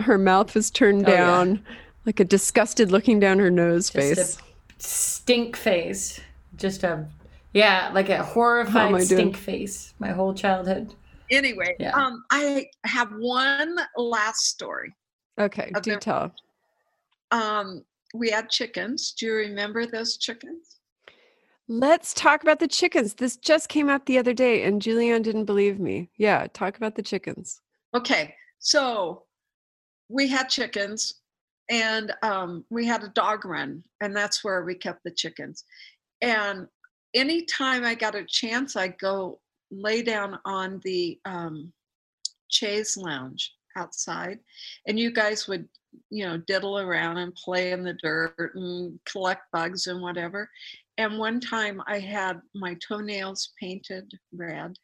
[0.00, 1.16] Her mouth was turned Oh, yeah.
[1.18, 1.64] down,
[2.06, 4.36] like a disgusted looking down her nose Just face.
[4.38, 4.42] a
[4.78, 6.20] stink face.
[6.56, 7.06] Just a
[7.52, 9.06] yeah, like a horrified am I doing?
[9.06, 9.94] stink face.
[9.98, 10.94] My whole childhood.
[11.30, 11.92] Anyway, Yeah.
[11.96, 14.94] um, I have one last story.
[15.38, 16.32] Okay, of do their- tell.
[17.32, 19.12] Um, we had chickens.
[19.12, 20.76] Do you remember those chickens?
[21.66, 23.14] Let's talk about the chickens.
[23.14, 26.10] This just came out the other day, and Julianne didn't believe me.
[26.16, 27.60] Yeah, talk about the chickens.
[27.94, 29.24] Okay, so
[30.08, 31.20] we had chickens
[31.70, 35.64] and um, we had a dog run, and that's where we kept the chickens.
[36.20, 36.66] And
[37.14, 41.72] anytime I got a chance, I'd go lay down on the um,
[42.48, 44.40] chaise lounge outside,
[44.86, 45.66] and you guys would,
[46.10, 50.50] you know, diddle around and play in the dirt and collect bugs and whatever.
[50.98, 54.76] And one time I had my toenails painted red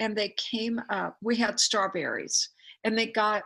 [0.00, 1.16] and they came up.
[1.22, 2.50] We had strawberries,
[2.84, 3.42] and they got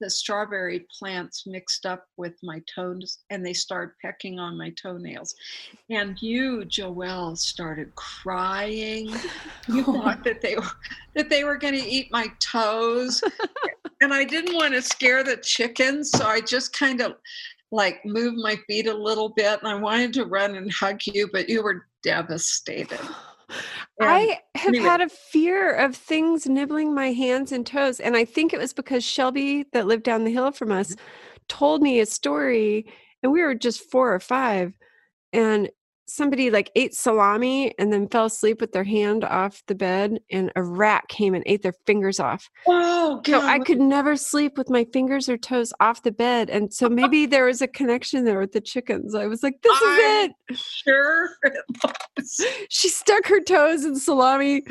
[0.00, 5.34] the strawberry plants mixed up with my toes, and they started pecking on my toenails.
[5.90, 9.14] And you, Joelle, started crying.
[9.68, 10.62] You thought that they were
[11.14, 13.22] that they were going to eat my toes,
[14.00, 17.16] and I didn't want to scare the chickens, so I just kind of
[17.70, 21.28] like move my feet a little bit, and I wanted to run and hug you,
[21.32, 23.00] but you were devastated.
[24.00, 24.84] And I have anyway.
[24.84, 27.98] had a fear of things nibbling my hands and toes.
[27.98, 31.04] And I think it was because Shelby, that lived down the hill from us, mm-hmm.
[31.48, 32.86] told me a story,
[33.22, 34.74] and we were just four or five.
[35.32, 35.70] And
[36.08, 40.50] somebody like ate salami and then fell asleep with their hand off the bed, and
[40.56, 42.48] a rat came and ate their fingers off.
[42.66, 43.40] Oh, God.
[43.40, 46.50] So I could never sleep with my fingers or toes off the bed.
[46.50, 49.14] And so maybe there was a connection there with the chickens.
[49.14, 50.56] I was like, this is I- it.
[50.58, 51.52] sure it
[52.16, 52.40] was.
[52.70, 54.62] She stuck her toes in salami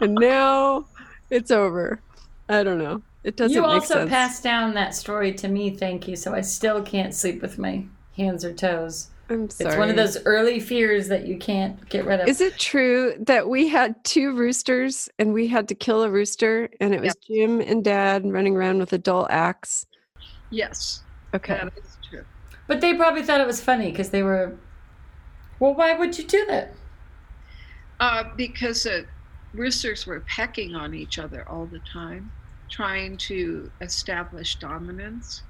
[0.00, 0.86] and now
[1.30, 2.00] it's over.
[2.48, 3.02] I don't know.
[3.22, 4.10] It doesn't you make also sense.
[4.10, 6.16] passed down that story to me, thank you.
[6.16, 7.84] So I still can't sleep with my
[8.16, 9.08] hands or toes.
[9.30, 9.70] I'm sorry.
[9.70, 12.28] It's one of those early fears that you can't get rid of.
[12.28, 16.68] Is it true that we had two roosters and we had to kill a rooster
[16.80, 19.86] and it was Jim and Dad running around with a dull axe?
[20.50, 21.02] Yes,
[21.34, 21.54] Okay.
[21.54, 22.24] that is true.
[22.66, 24.56] But they probably thought it was funny because they were
[25.58, 26.74] Well, why would you do that?
[28.00, 29.02] Uh, because uh,
[29.54, 32.30] roosters were pecking on each other all the time,
[32.70, 35.42] trying to establish dominance.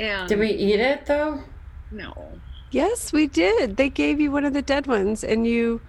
[0.00, 1.44] And Did we eat it though?
[1.92, 2.40] No.
[2.70, 3.76] Yes, we did.
[3.76, 5.80] They gave you one of the dead ones and you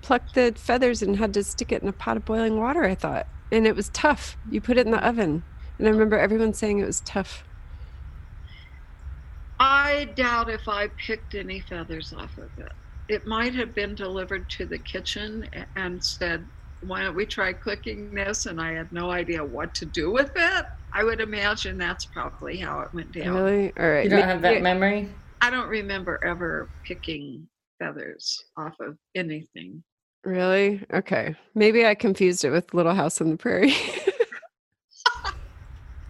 [0.00, 2.94] plucked the feathers and had to stick it in a pot of boiling water, I
[2.94, 3.26] thought.
[3.50, 4.36] And it was tough.
[4.50, 5.42] You put it in the oven.
[5.78, 7.44] And I remember everyone saying it was tough.
[9.60, 12.72] I doubt if I picked any feathers off of it.
[13.08, 16.44] It might have been delivered to the kitchen and said,
[16.80, 18.46] Why don't we try cooking this?
[18.46, 20.66] And I had no idea what to do with it.
[20.92, 23.34] I would imagine that's probably how it went down.
[23.34, 23.72] Really?
[23.78, 24.04] All right.
[24.04, 25.10] You don't have that memory?
[25.42, 27.46] I don't remember ever picking
[27.78, 29.82] feathers off of anything.
[30.24, 30.84] Really?
[30.94, 31.34] Okay.
[31.54, 33.74] Maybe I confused it with Little House on the Prairie.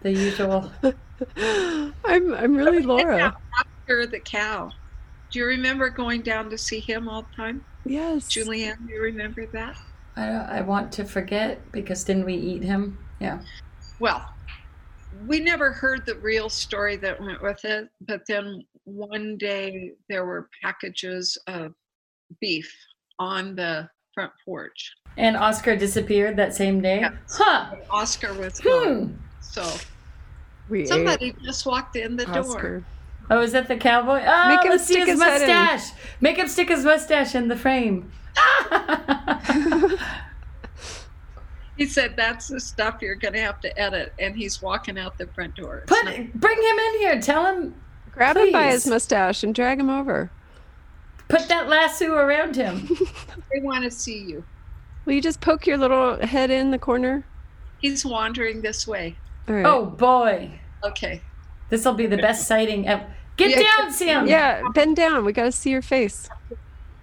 [0.03, 0.69] The usual.
[2.05, 3.33] I'm I'm really Laura.
[3.57, 4.69] Oscar the cow.
[5.31, 7.63] Do you remember going down to see him all the time?
[7.85, 8.25] Yes.
[8.25, 9.77] Julianne, do you remember that?
[10.17, 12.97] I, I want to forget because didn't we eat him?
[13.21, 13.39] Yeah.
[13.99, 14.29] Well,
[15.25, 20.25] we never heard the real story that went with it, but then one day there
[20.25, 21.73] were packages of
[22.41, 22.71] beef
[23.19, 24.93] on the front porch.
[25.17, 27.01] And Oscar disappeared that same day?
[27.01, 27.13] Yes.
[27.29, 27.75] Huh.
[27.89, 29.05] Oscar was gone.
[29.07, 29.13] Hmm.
[29.41, 29.71] So
[30.69, 32.83] We ate somebody just walked in the door.
[33.29, 34.21] Oh, is that the cowboy?
[34.25, 35.47] Oh, Make him let's see stick his his head in.
[35.47, 35.97] mustache.
[36.19, 38.11] Make him stick his mustache in the frame.
[41.75, 44.13] He said, That's the stuff you're going to have to edit.
[44.19, 45.83] And he's walking out the front door.
[45.87, 47.19] Put, not- bring him in here.
[47.19, 47.73] Tell him.
[48.13, 50.29] Grab him by his mustache and drag him over.
[51.27, 52.87] Put that lasso around him.
[53.53, 54.43] they want to see you.
[55.05, 57.25] Will you just poke your little head in the corner?
[57.79, 59.15] He's wandering this way.
[59.49, 59.65] All right.
[59.65, 60.49] Oh boy,
[60.83, 61.21] Okay.
[61.69, 63.05] this will be the best sighting ever.
[63.35, 63.63] Get Yeah.
[63.77, 64.27] down, Sam.
[64.27, 65.25] Yeah, bend down.
[65.25, 66.29] We got to see your face.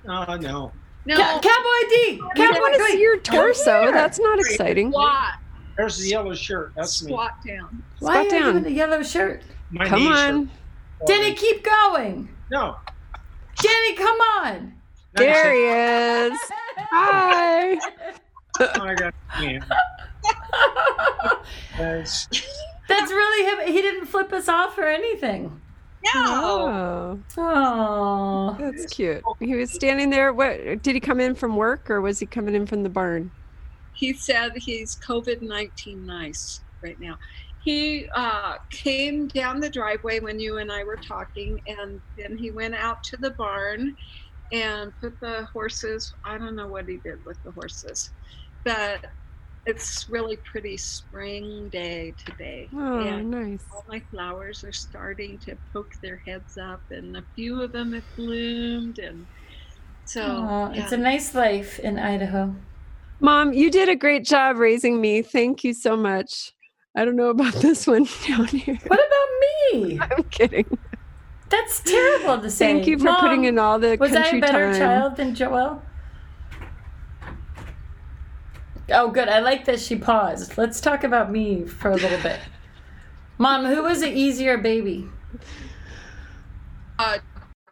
[0.08, 0.72] Oh, no.
[1.06, 2.20] No, Ca- Cowboy D.
[2.22, 3.90] We Cowboy want to see your torso.
[3.90, 4.90] That's not exciting.
[4.92, 5.34] squat.
[5.76, 6.72] There's the yellow shirt.
[6.76, 7.10] That's me.
[7.10, 7.82] Squat down.
[7.98, 8.56] Why are Squat you down.
[8.58, 9.42] in a yellow shirt?
[9.70, 10.46] My Come knees on.
[10.46, 10.48] hurt.
[11.06, 12.28] Danny, keep going.
[12.50, 12.76] No.
[13.56, 14.72] Danny, come on.
[15.14, 16.38] There he is.
[16.90, 17.78] Hi.
[18.58, 19.60] I got yeah.
[21.78, 23.72] That's really him.
[23.74, 25.60] He didn't flip us off or anything.
[26.14, 28.56] Oh, Oh.
[28.58, 29.22] that's cute.
[29.38, 30.32] He was standing there.
[30.32, 33.30] What did he come in from work or was he coming in from the barn?
[33.92, 37.18] He said he's COVID 19 nice right now.
[37.62, 42.50] He uh, came down the driveway when you and I were talking, and then he
[42.50, 43.96] went out to the barn
[44.52, 46.14] and put the horses.
[46.24, 48.10] I don't know what he did with the horses,
[48.64, 49.04] but
[49.66, 52.68] it's really pretty spring day today.
[52.74, 53.60] Oh, and nice.
[53.72, 57.92] all my flowers are starting to poke their heads up, and a few of them
[57.92, 58.98] have bloomed.
[58.98, 59.26] And
[60.06, 60.82] so, Aw, yeah.
[60.82, 62.54] It's a nice life in Idaho.
[63.20, 65.20] Mom, you did a great job raising me.
[65.20, 66.54] Thank you so much.
[66.94, 68.78] I don't know about this one down here.
[68.86, 69.98] What about me?
[70.00, 70.78] I'm kidding.
[71.48, 72.72] That's terrible to say.
[72.72, 74.78] Thank you for putting in all the Was I country a better time.
[74.80, 75.80] child than Joelle?
[78.92, 79.28] Oh, good.
[79.28, 80.58] I like that she paused.
[80.58, 82.40] Let's talk about me for a little bit.
[83.38, 85.08] Mom, who was an easier baby?
[86.98, 87.18] uh,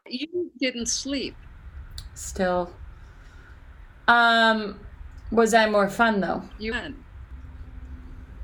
[0.07, 1.37] you didn't sleep.
[2.14, 2.73] Still.
[4.07, 4.81] Um,
[5.31, 6.43] was I more fun though?
[6.59, 6.95] You had.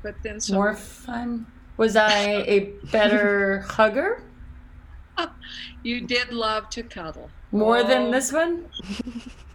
[0.04, 1.46] But then so More fun?
[1.78, 2.60] Was I a
[2.92, 4.22] better hugger?
[5.82, 7.30] you did love to cuddle.
[7.52, 7.84] More Oh.
[7.88, 8.66] than this one?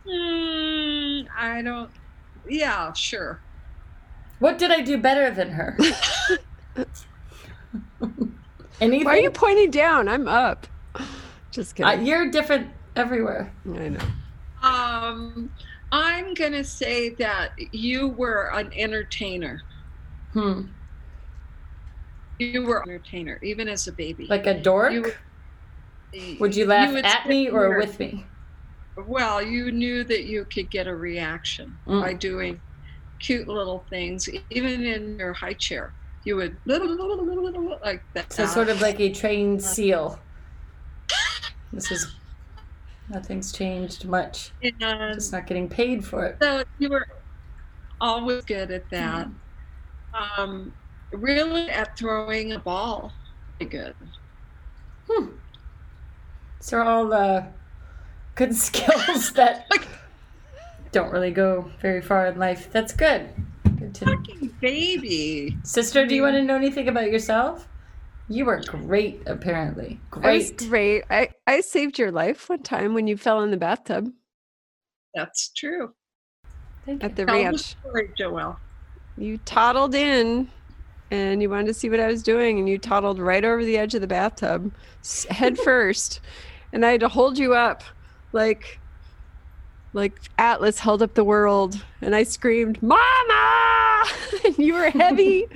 [0.08, 1.92] Mm, I don't.
[2.48, 3.40] Yeah, sure.
[4.40, 5.78] What did I do better than her?
[8.82, 9.06] Anything?
[9.06, 10.08] Why are you pointing down?
[10.08, 10.66] I'm up.
[11.52, 12.08] Just Uh, kidding.
[12.08, 13.52] you're different everywhere.
[13.76, 14.00] I know.
[14.68, 15.52] Um,
[15.92, 19.62] I'm gonna say that you were an entertainer.
[20.40, 20.62] Hmm.
[22.40, 24.26] You were an entertainer, even as a baby.
[24.28, 24.94] Like a dork?
[24.94, 25.16] You were-
[26.40, 28.26] Would you laugh would at me or there- with me?
[28.96, 32.02] Well, you knew that you could get a reaction Mm.
[32.02, 32.60] by doing
[33.20, 35.94] cute little things, even in your high chair.
[36.24, 38.34] You would like that.
[38.34, 40.20] So sort of like a trained seal.
[41.72, 42.14] This is
[43.10, 44.52] nothing's changed much.
[44.64, 44.80] And
[45.14, 46.38] Just not getting paid for it.
[46.42, 47.08] so you were
[48.02, 49.28] always good at that.
[50.14, 50.74] Um,
[51.12, 53.12] really at throwing a ball,
[53.58, 53.96] pretty good.
[56.60, 57.44] These are all uh,
[58.36, 59.88] good skills that like,
[60.92, 62.70] don't really go very far in life.
[62.72, 63.30] That's good.
[63.78, 64.16] Good to know.
[64.18, 65.58] Fucking baby.
[65.64, 67.68] Sister, do you want to know anything about yourself?
[68.28, 70.00] You were great, apparently.
[70.14, 70.70] I was Great.
[70.70, 71.04] great.
[71.10, 74.10] I, I saved your life one time when you fell in the bathtub
[75.16, 75.94] That's true.
[76.86, 77.16] Thank at you.
[77.16, 77.60] the Tell the ranch.
[77.62, 78.58] story, Joelle.
[79.20, 80.50] You toddled in
[81.12, 83.78] and you wanted to see what I was doing, and you toddled right over the
[83.78, 84.72] edge of the bathtub,
[85.30, 86.22] head first.
[86.72, 87.84] And I had to hold you up
[88.32, 88.80] like
[89.94, 91.84] like Atlas held up the world.
[92.02, 94.06] And I screamed, Mama!
[94.46, 95.48] and you were heavy,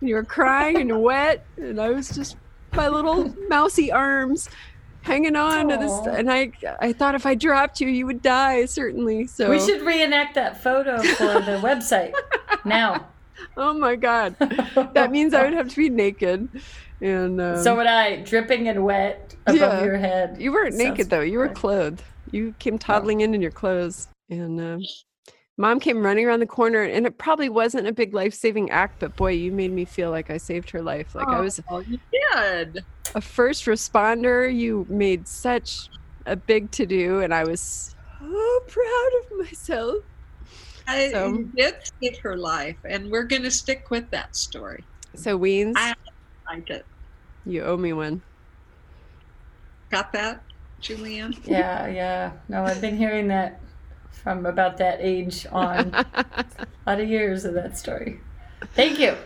[0.00, 1.46] and you were crying and wet.
[1.56, 2.36] And I was just
[2.72, 4.48] my little mousy arms
[5.02, 5.92] hanging on to this.
[6.06, 9.26] And I, I thought if I dropped you, you would die, certainly.
[9.26, 12.12] So We should reenact that photo for the website
[12.64, 13.06] now.
[13.56, 14.36] Oh my god.
[14.92, 16.46] That means I would have to be naked.
[17.00, 19.82] And um, So would I, dripping and wet above Yeah.
[19.82, 20.36] your head.
[20.38, 21.22] you weren't Sounds naked though.
[21.22, 22.02] You were clothed.
[22.32, 24.82] You came toddling in in your clothes, and um,
[25.56, 26.82] mom came running around the corner.
[26.82, 30.10] And it probably wasn't a big life saving act, but boy, you made me feel
[30.10, 31.14] like I saved her life.
[31.14, 31.98] Like I was Oh, you
[32.34, 32.84] did.
[33.14, 34.54] a first responder.
[34.54, 35.88] You made such
[36.26, 39.96] a big to do, and I was so proud of myself.
[40.90, 44.84] I, So- did save her life, and we're going to stick with that story.
[45.14, 45.94] So Weens, I-
[46.48, 46.84] Like it.
[47.46, 48.22] you owe me one.
[49.90, 50.42] Got that,
[50.82, 51.38] Julianne?
[51.44, 52.32] Yeah, yeah.
[52.48, 53.60] No, I've been hearing that
[54.12, 55.94] from about that age on.
[55.94, 56.06] a
[56.86, 58.20] lot of years of that story.
[58.74, 59.16] Thank you.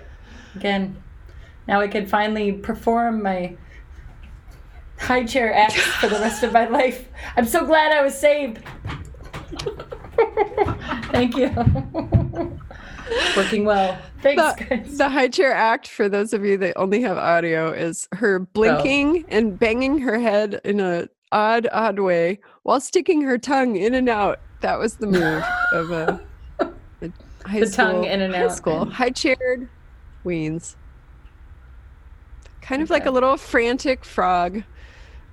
[0.54, 0.96] Again,
[1.68, 3.56] now I can finally perform my
[4.98, 7.08] high chair acts for the rest of my life.
[7.36, 8.60] I'm so glad I was saved.
[11.10, 11.50] Thank you.
[13.36, 13.98] Working well.
[14.22, 14.98] Thanks, the, guys.
[14.98, 19.24] the high chair act for those of you that only have audio is her blinking
[19.24, 19.28] oh.
[19.28, 24.08] and banging her head in a odd odd way while sticking her tongue in and
[24.08, 26.20] out that was the move of a,
[26.60, 27.10] a
[27.44, 29.68] high The school tongue in and high out school and- high chaired
[30.24, 30.76] weens
[32.62, 34.62] kind of like a little frantic frog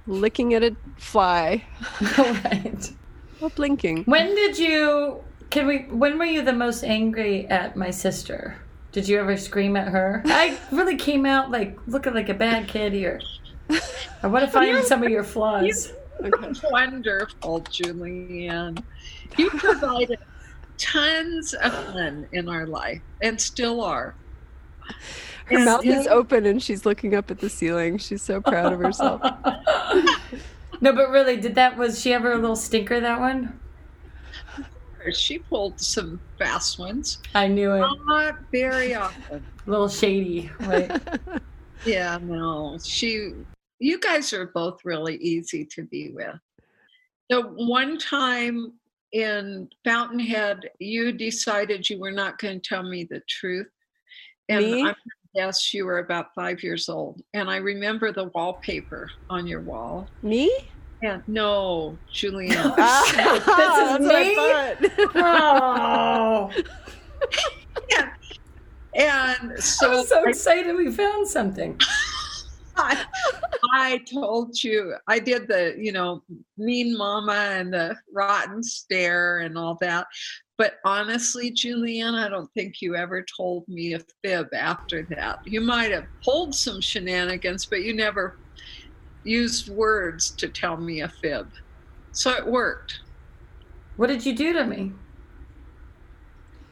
[0.08, 1.64] licking at a fly
[2.18, 2.92] All right.
[3.42, 5.24] While blinking When did you?
[5.50, 5.80] Can we?
[5.90, 8.58] When were you the most angry at my sister?
[8.92, 10.22] Did you ever scream at her?
[10.26, 13.22] I really came out like looking like a bad kid here.
[14.24, 15.94] I want to find some of your flaws.
[16.24, 16.54] okay.
[16.72, 18.84] Wonderful, Julianne.
[19.38, 20.20] You provided
[20.78, 24.16] tons of fun in our life and still are.
[25.46, 28.80] her mouth is open and she's looking up at the ceiling she's so proud of
[28.80, 29.22] herself
[30.82, 31.78] no, but really, did that?
[31.78, 33.00] Was she ever a little stinker?
[33.00, 33.60] That one?
[35.14, 37.20] She pulled some fast ones.
[37.34, 37.80] I knew it.
[37.80, 39.44] Not very often.
[39.66, 40.92] A little shady, right?
[41.84, 42.78] Yeah, no.
[42.84, 43.34] She
[43.80, 46.36] you guys are both really easy to be with.
[47.30, 48.74] The one time
[49.12, 53.68] in Fountainhead, you decided you were not going to tell me the truth.
[54.50, 54.84] And Me?
[54.84, 54.96] I'm
[55.36, 57.22] gonna you were about five years old.
[57.34, 60.08] And I remember the wallpaper on your wall.
[60.24, 60.52] me
[61.02, 62.56] And no, Julian.
[62.78, 64.34] Ah, This is that's what I
[65.16, 66.52] oh,
[68.96, 71.80] and, and so I'm so I- excited we found something.
[72.82, 73.06] I,
[73.74, 76.24] I told you I did the you know
[76.58, 80.08] mean mama and the rotten stare and all that.
[80.58, 85.40] But honestly, Julianne, I don't think you ever told me a fib after that.
[85.46, 88.38] You might have pulled some shenanigans, but you never
[89.24, 91.48] used words to tell me a fib.
[92.12, 93.00] So it worked.
[93.96, 94.92] What did you do to me?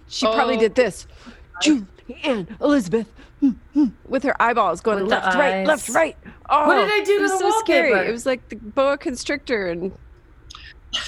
[0.07, 0.60] She probably Oh.
[0.60, 1.07] did this.
[1.62, 1.88] June
[2.24, 3.07] and Elizabeth
[4.08, 6.18] with her eyeballs going With left, right, left, right.
[6.50, 7.92] Oh, What did oh, I do it to was the so scary.
[7.92, 8.10] wallpaper?
[8.10, 9.92] It was like the boa constrictor, and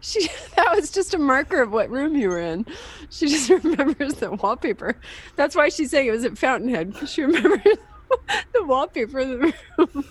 [0.00, 2.66] she that was just a marker of what room you were in.
[3.10, 4.96] She just remembers the wallpaper.
[5.36, 7.62] That's why she's saying it was at Fountainhead because she remembers
[8.52, 10.04] the wallpaper of the room.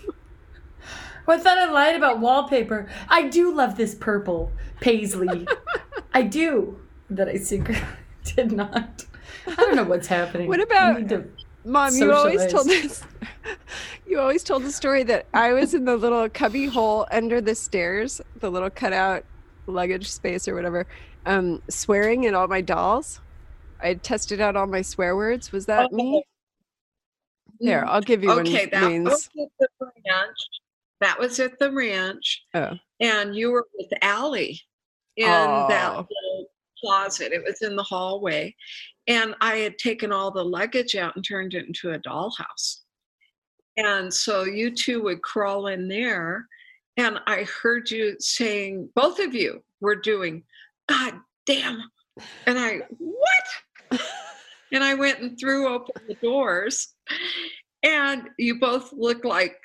[1.26, 2.88] Well, I thought I lied about wallpaper.
[3.08, 5.46] I do love this purple paisley.
[6.14, 6.80] I do.
[7.10, 7.82] That I secretly
[8.24, 9.06] did not.
[9.46, 10.48] I don't know what's happening.
[10.48, 11.28] What about- need to-
[11.64, 13.02] Mom, you always told this.
[14.06, 17.56] You always told the story that I was in the little cubby hole under the
[17.56, 19.24] stairs, the little cutout
[19.66, 20.86] luggage space or whatever,
[21.26, 23.20] um, swearing at all my dolls.
[23.82, 25.50] I tested out all my swear words.
[25.50, 26.22] Was that me?
[27.58, 28.70] There, I'll give you Okay, one.
[28.70, 29.04] that Means.
[29.08, 29.28] was
[29.60, 30.36] at the ranch.
[31.00, 32.44] That was at the ranch.
[32.54, 32.74] Oh.
[33.00, 34.60] And you were with Allie
[35.16, 36.06] in that Oh.
[36.08, 36.46] little
[36.80, 37.32] closet.
[37.32, 38.54] It was in the hallway.
[39.08, 42.80] And I had taken all the luggage out and turned it into a dollhouse.
[43.76, 46.46] And so you two would crawl in there.
[46.96, 50.42] And I heard you saying, both of you were doing,
[50.88, 51.82] God damn.
[52.46, 54.00] And I, what?
[54.72, 56.94] and I went and threw open the doors.
[57.82, 59.58] And you both looked like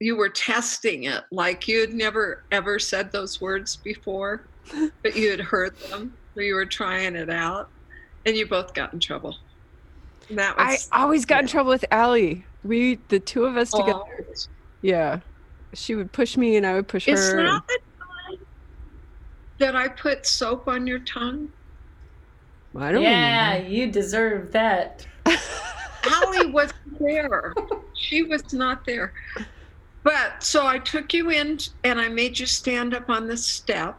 [0.00, 4.46] you were testing it, like you had never ever said those words before,
[5.02, 7.68] but you had heard them, or you were trying it out,
[8.26, 9.36] and you both got in trouble.
[10.28, 12.44] And that I always got in trouble with Allie.
[12.62, 13.92] We, the two of us together.
[13.94, 14.48] always.
[14.82, 15.20] Yeah.
[15.74, 17.36] She would push me and I would push Is her.
[17.42, 18.38] that the time
[19.58, 21.48] that I put soap on your tongue?
[22.76, 23.70] I don't Yeah, remember.
[23.74, 25.06] you deserve that.
[26.04, 27.54] Allie wasn't there.
[27.94, 29.12] She was not there.
[30.04, 33.98] But so I took you in and I made you stand up on the step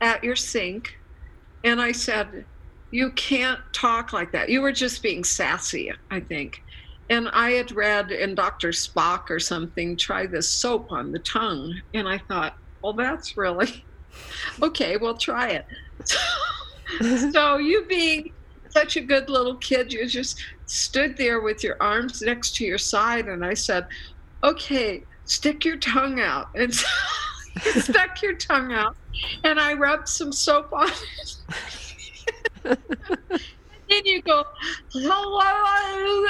[0.00, 0.98] at your sink.
[1.64, 2.44] And I said,
[2.90, 4.48] You can't talk like that.
[4.48, 6.62] You were just being sassy, I think.
[7.10, 8.68] And I had read in Dr.
[8.68, 11.80] Spock or something, try this soap on the tongue.
[11.94, 13.84] And I thought, Well, that's really
[14.62, 15.66] okay, we'll try it.
[17.32, 18.32] so you being
[18.70, 22.78] such a good little kid, you just stood there with your arms next to your
[22.78, 23.86] side, and I said,
[24.44, 26.86] "Okay, stick your tongue out." And so
[27.64, 28.96] you stuck your tongue out,
[29.44, 31.87] and I rubbed some soap on it.
[32.62, 34.44] then you go,
[34.92, 36.26] "Hello."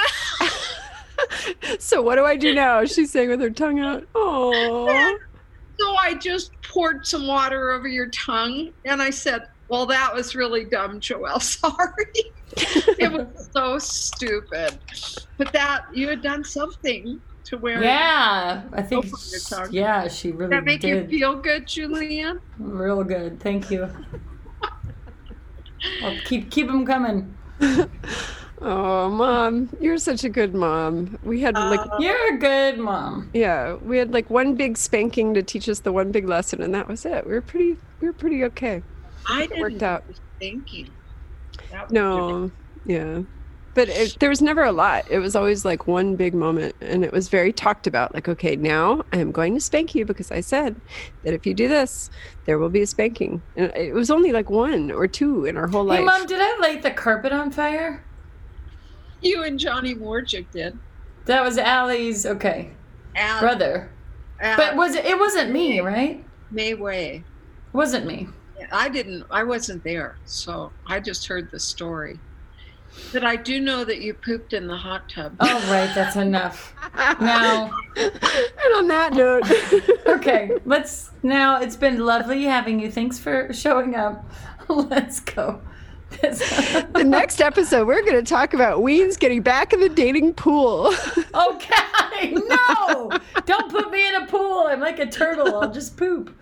[1.78, 2.84] so what do I do now?
[2.84, 4.06] She's saying with her tongue out.
[4.14, 5.18] Oh.
[5.78, 10.34] So I just poured some water over your tongue, and I said, "Well, that was
[10.34, 11.42] really dumb, Joelle.
[11.42, 12.32] Sorry."
[12.98, 14.78] it was so stupid.
[15.36, 19.06] But that you had done something to where Yeah, I think.
[19.06, 19.72] Soap on your tongue.
[19.72, 20.56] Yeah, she really did.
[20.58, 22.40] that make you feel good, Julianne.
[22.58, 23.40] Real good.
[23.40, 23.88] Thank you.
[26.02, 27.34] I'll keep keep them coming.
[28.60, 31.16] Oh, mom, you're such a good mom.
[31.22, 33.30] We had like, uh, You're a good mom.
[33.32, 36.74] yeah, we had like one big spanking to teach us the one big lesson, and
[36.74, 37.24] that was it.
[37.24, 38.82] We were pretty, we were pretty okay.
[39.28, 40.04] I It didn't worked out.
[40.08, 40.90] was thinking.
[41.70, 42.50] That No,
[42.84, 43.20] yeah,
[43.78, 45.08] but it, there was never a lot.
[45.08, 48.12] It was always like one big moment, and it was very talked about.
[48.12, 50.80] Like, okay, now I am going to spank you because I said
[51.22, 52.10] that if you do this,
[52.44, 53.40] there will be a spanking.
[53.54, 56.00] And it was only like one or two in our whole life.
[56.00, 58.02] Hey, mom, did I light the carpet on fire?
[59.22, 60.76] You and Johnny Morjic did.
[61.26, 62.26] That was Allie's.
[62.26, 62.72] Okay,
[63.14, 63.92] At, brother.
[64.40, 65.04] at But was it?
[65.04, 66.24] It wasn't me, right?
[66.50, 67.22] May Way.
[67.72, 68.26] Wasn't me.
[68.72, 69.24] I didn't.
[69.30, 72.18] I wasn't there, so I just heard the story.
[73.12, 75.36] But I do know that you pooped in the hot tub.
[75.40, 75.90] Oh, right.
[75.94, 76.74] That's enough.
[77.20, 79.44] Now, and on that note,
[80.06, 80.52] okay.
[80.64, 81.10] Let's.
[81.22, 82.90] Now, it's been lovely having you.
[82.90, 84.24] Thanks for showing up.
[84.68, 85.60] Let's go.
[86.20, 90.94] the next episode, we're going to talk about Weens getting back in the dating pool.
[91.34, 93.10] Okay, no!
[93.44, 94.66] Don't put me in a pool.
[94.68, 95.60] I'm like a turtle.
[95.60, 96.34] I'll just poop.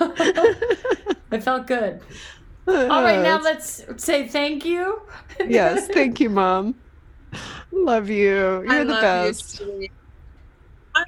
[0.00, 2.00] it felt good.
[2.90, 5.00] All right, now let's say thank you.
[5.46, 6.74] yes, thank you, mom.
[7.72, 8.26] Love you.
[8.26, 9.60] You're I the love best.
[9.60, 9.88] you,
[10.94, 11.04] I,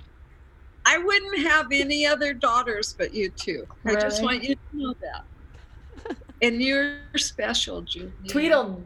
[0.86, 3.66] I wouldn't have any other daughters but you two.
[3.84, 6.16] I just want you to know that.
[6.42, 8.12] And you're special, Julie.
[8.28, 8.82] Tweedle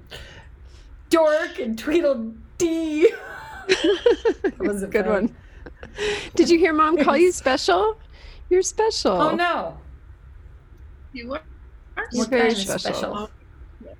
[1.11, 3.11] dork and Tweedle Dee.
[3.66, 5.12] That was a Good fun.
[5.12, 5.37] one.
[6.35, 7.99] Did you hear mom call you special?
[8.51, 9.12] You're special.
[9.12, 9.79] Oh no.
[11.12, 11.43] You are.
[12.12, 13.30] You're What very kind of special.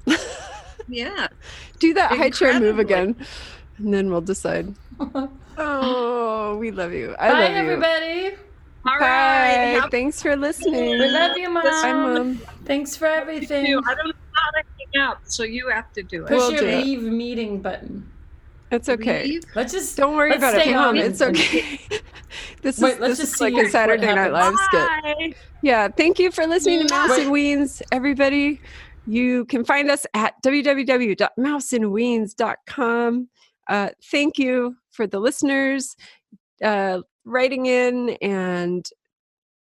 [0.88, 1.28] Yeah.
[1.78, 3.16] Do that high chair move again,
[3.78, 4.74] and then we'll decide.
[5.57, 7.14] Oh, we love you.
[7.16, 7.57] I Bye, love you.
[7.59, 8.26] everybody.
[8.84, 9.07] All Bye.
[9.07, 9.78] right.
[9.80, 10.99] Have Thanks for listening.
[10.99, 12.14] We love you, Bye, mom.
[12.14, 12.36] mom.
[12.64, 13.64] Thanks for everything.
[13.66, 16.28] I don't know how to hang up, so you have to do it.
[16.28, 16.84] Push We'll your do it.
[16.84, 18.11] leave meeting button.
[18.70, 19.24] It's okay.
[19.24, 19.42] Leave.
[19.54, 20.88] Let's just Don't worry about it, stay mom.
[20.88, 21.80] on It's okay.
[22.62, 24.32] this Wait, is let's this just is like a Saturday Night.
[24.32, 25.36] Live skit.
[25.62, 27.22] Yeah, thank you for listening to Mouse Wait.
[27.26, 28.60] and Weens, everybody.
[29.06, 33.28] You can find us at www.mouseandweens.com.
[33.68, 35.96] Uh, thank you for the listeners
[36.62, 38.86] uh, writing in, and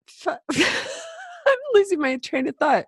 [0.07, 2.85] fu- I'm losing my train of thought.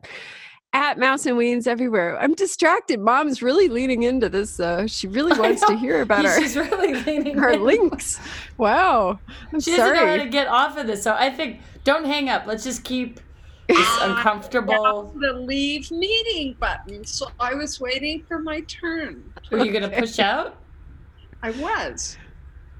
[0.71, 2.17] At Mouse and Weens everywhere.
[2.19, 2.99] I'm distracted.
[2.99, 4.59] Mom's really leaning into this.
[4.59, 7.63] Uh, she really wants to hear about our She's really leaning our in.
[7.63, 8.19] links.
[8.57, 9.19] Wow.
[9.51, 12.29] I'm She doesn't know how to get off of this, so I think don't hang
[12.29, 12.45] up.
[12.45, 13.19] Let's just keep
[13.67, 15.11] this uncomfortable.
[15.19, 17.03] The leave meeting button.
[17.03, 19.33] So I was waiting for my turn.
[19.51, 20.57] Were you gonna push out?
[21.41, 22.17] I was.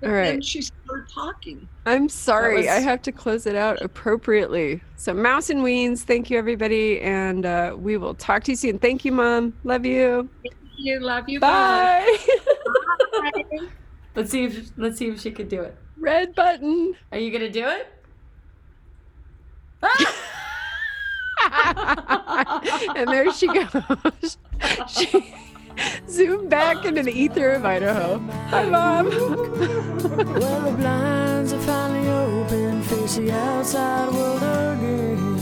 [0.01, 1.67] But All then she started talking.
[1.85, 2.69] I'm sorry.
[2.69, 4.81] I have to close it out appropriately.
[4.95, 7.01] So, Mouse and Weens, thank you, everybody.
[7.01, 8.79] And uh, we will talk to you soon.
[8.79, 9.53] Thank you, Mom.
[9.63, 10.29] Love you.
[10.77, 11.41] You love you.
[11.41, 12.17] Bye.
[12.21, 13.43] Bye.
[14.15, 15.77] Let's see if let's see if she could do it.
[15.97, 16.95] Red button.
[17.11, 17.87] Are you gonna do it?
[22.97, 24.37] and there she goes.
[24.89, 25.33] she
[26.09, 28.19] Zoom back into the ether of Idaho.
[28.49, 29.09] Hi, Mom.
[29.09, 35.35] well, the blinds are finally open, face the outside world again.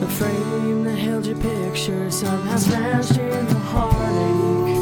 [0.00, 4.80] The frame that held your picture somehow smashed in the heartache.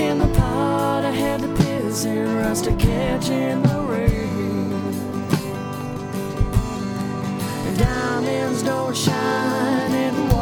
[0.00, 4.70] In the pot, I had to piss and rust to catch in the rain.
[7.76, 10.37] Diamonds don't shine anymore.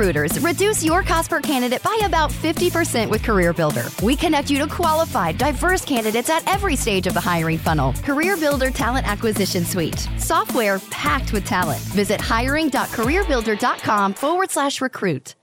[0.00, 4.02] Recruiters, reduce your cost per candidate by about 50% with CareerBuilder.
[4.02, 7.92] We connect you to qualified, diverse candidates at every stage of the hiring funnel.
[7.92, 10.08] CareerBuilder Talent Acquisition Suite.
[10.16, 11.82] Software packed with talent.
[11.82, 15.34] Visit hiring.careerbuilder.com forward slash recruit.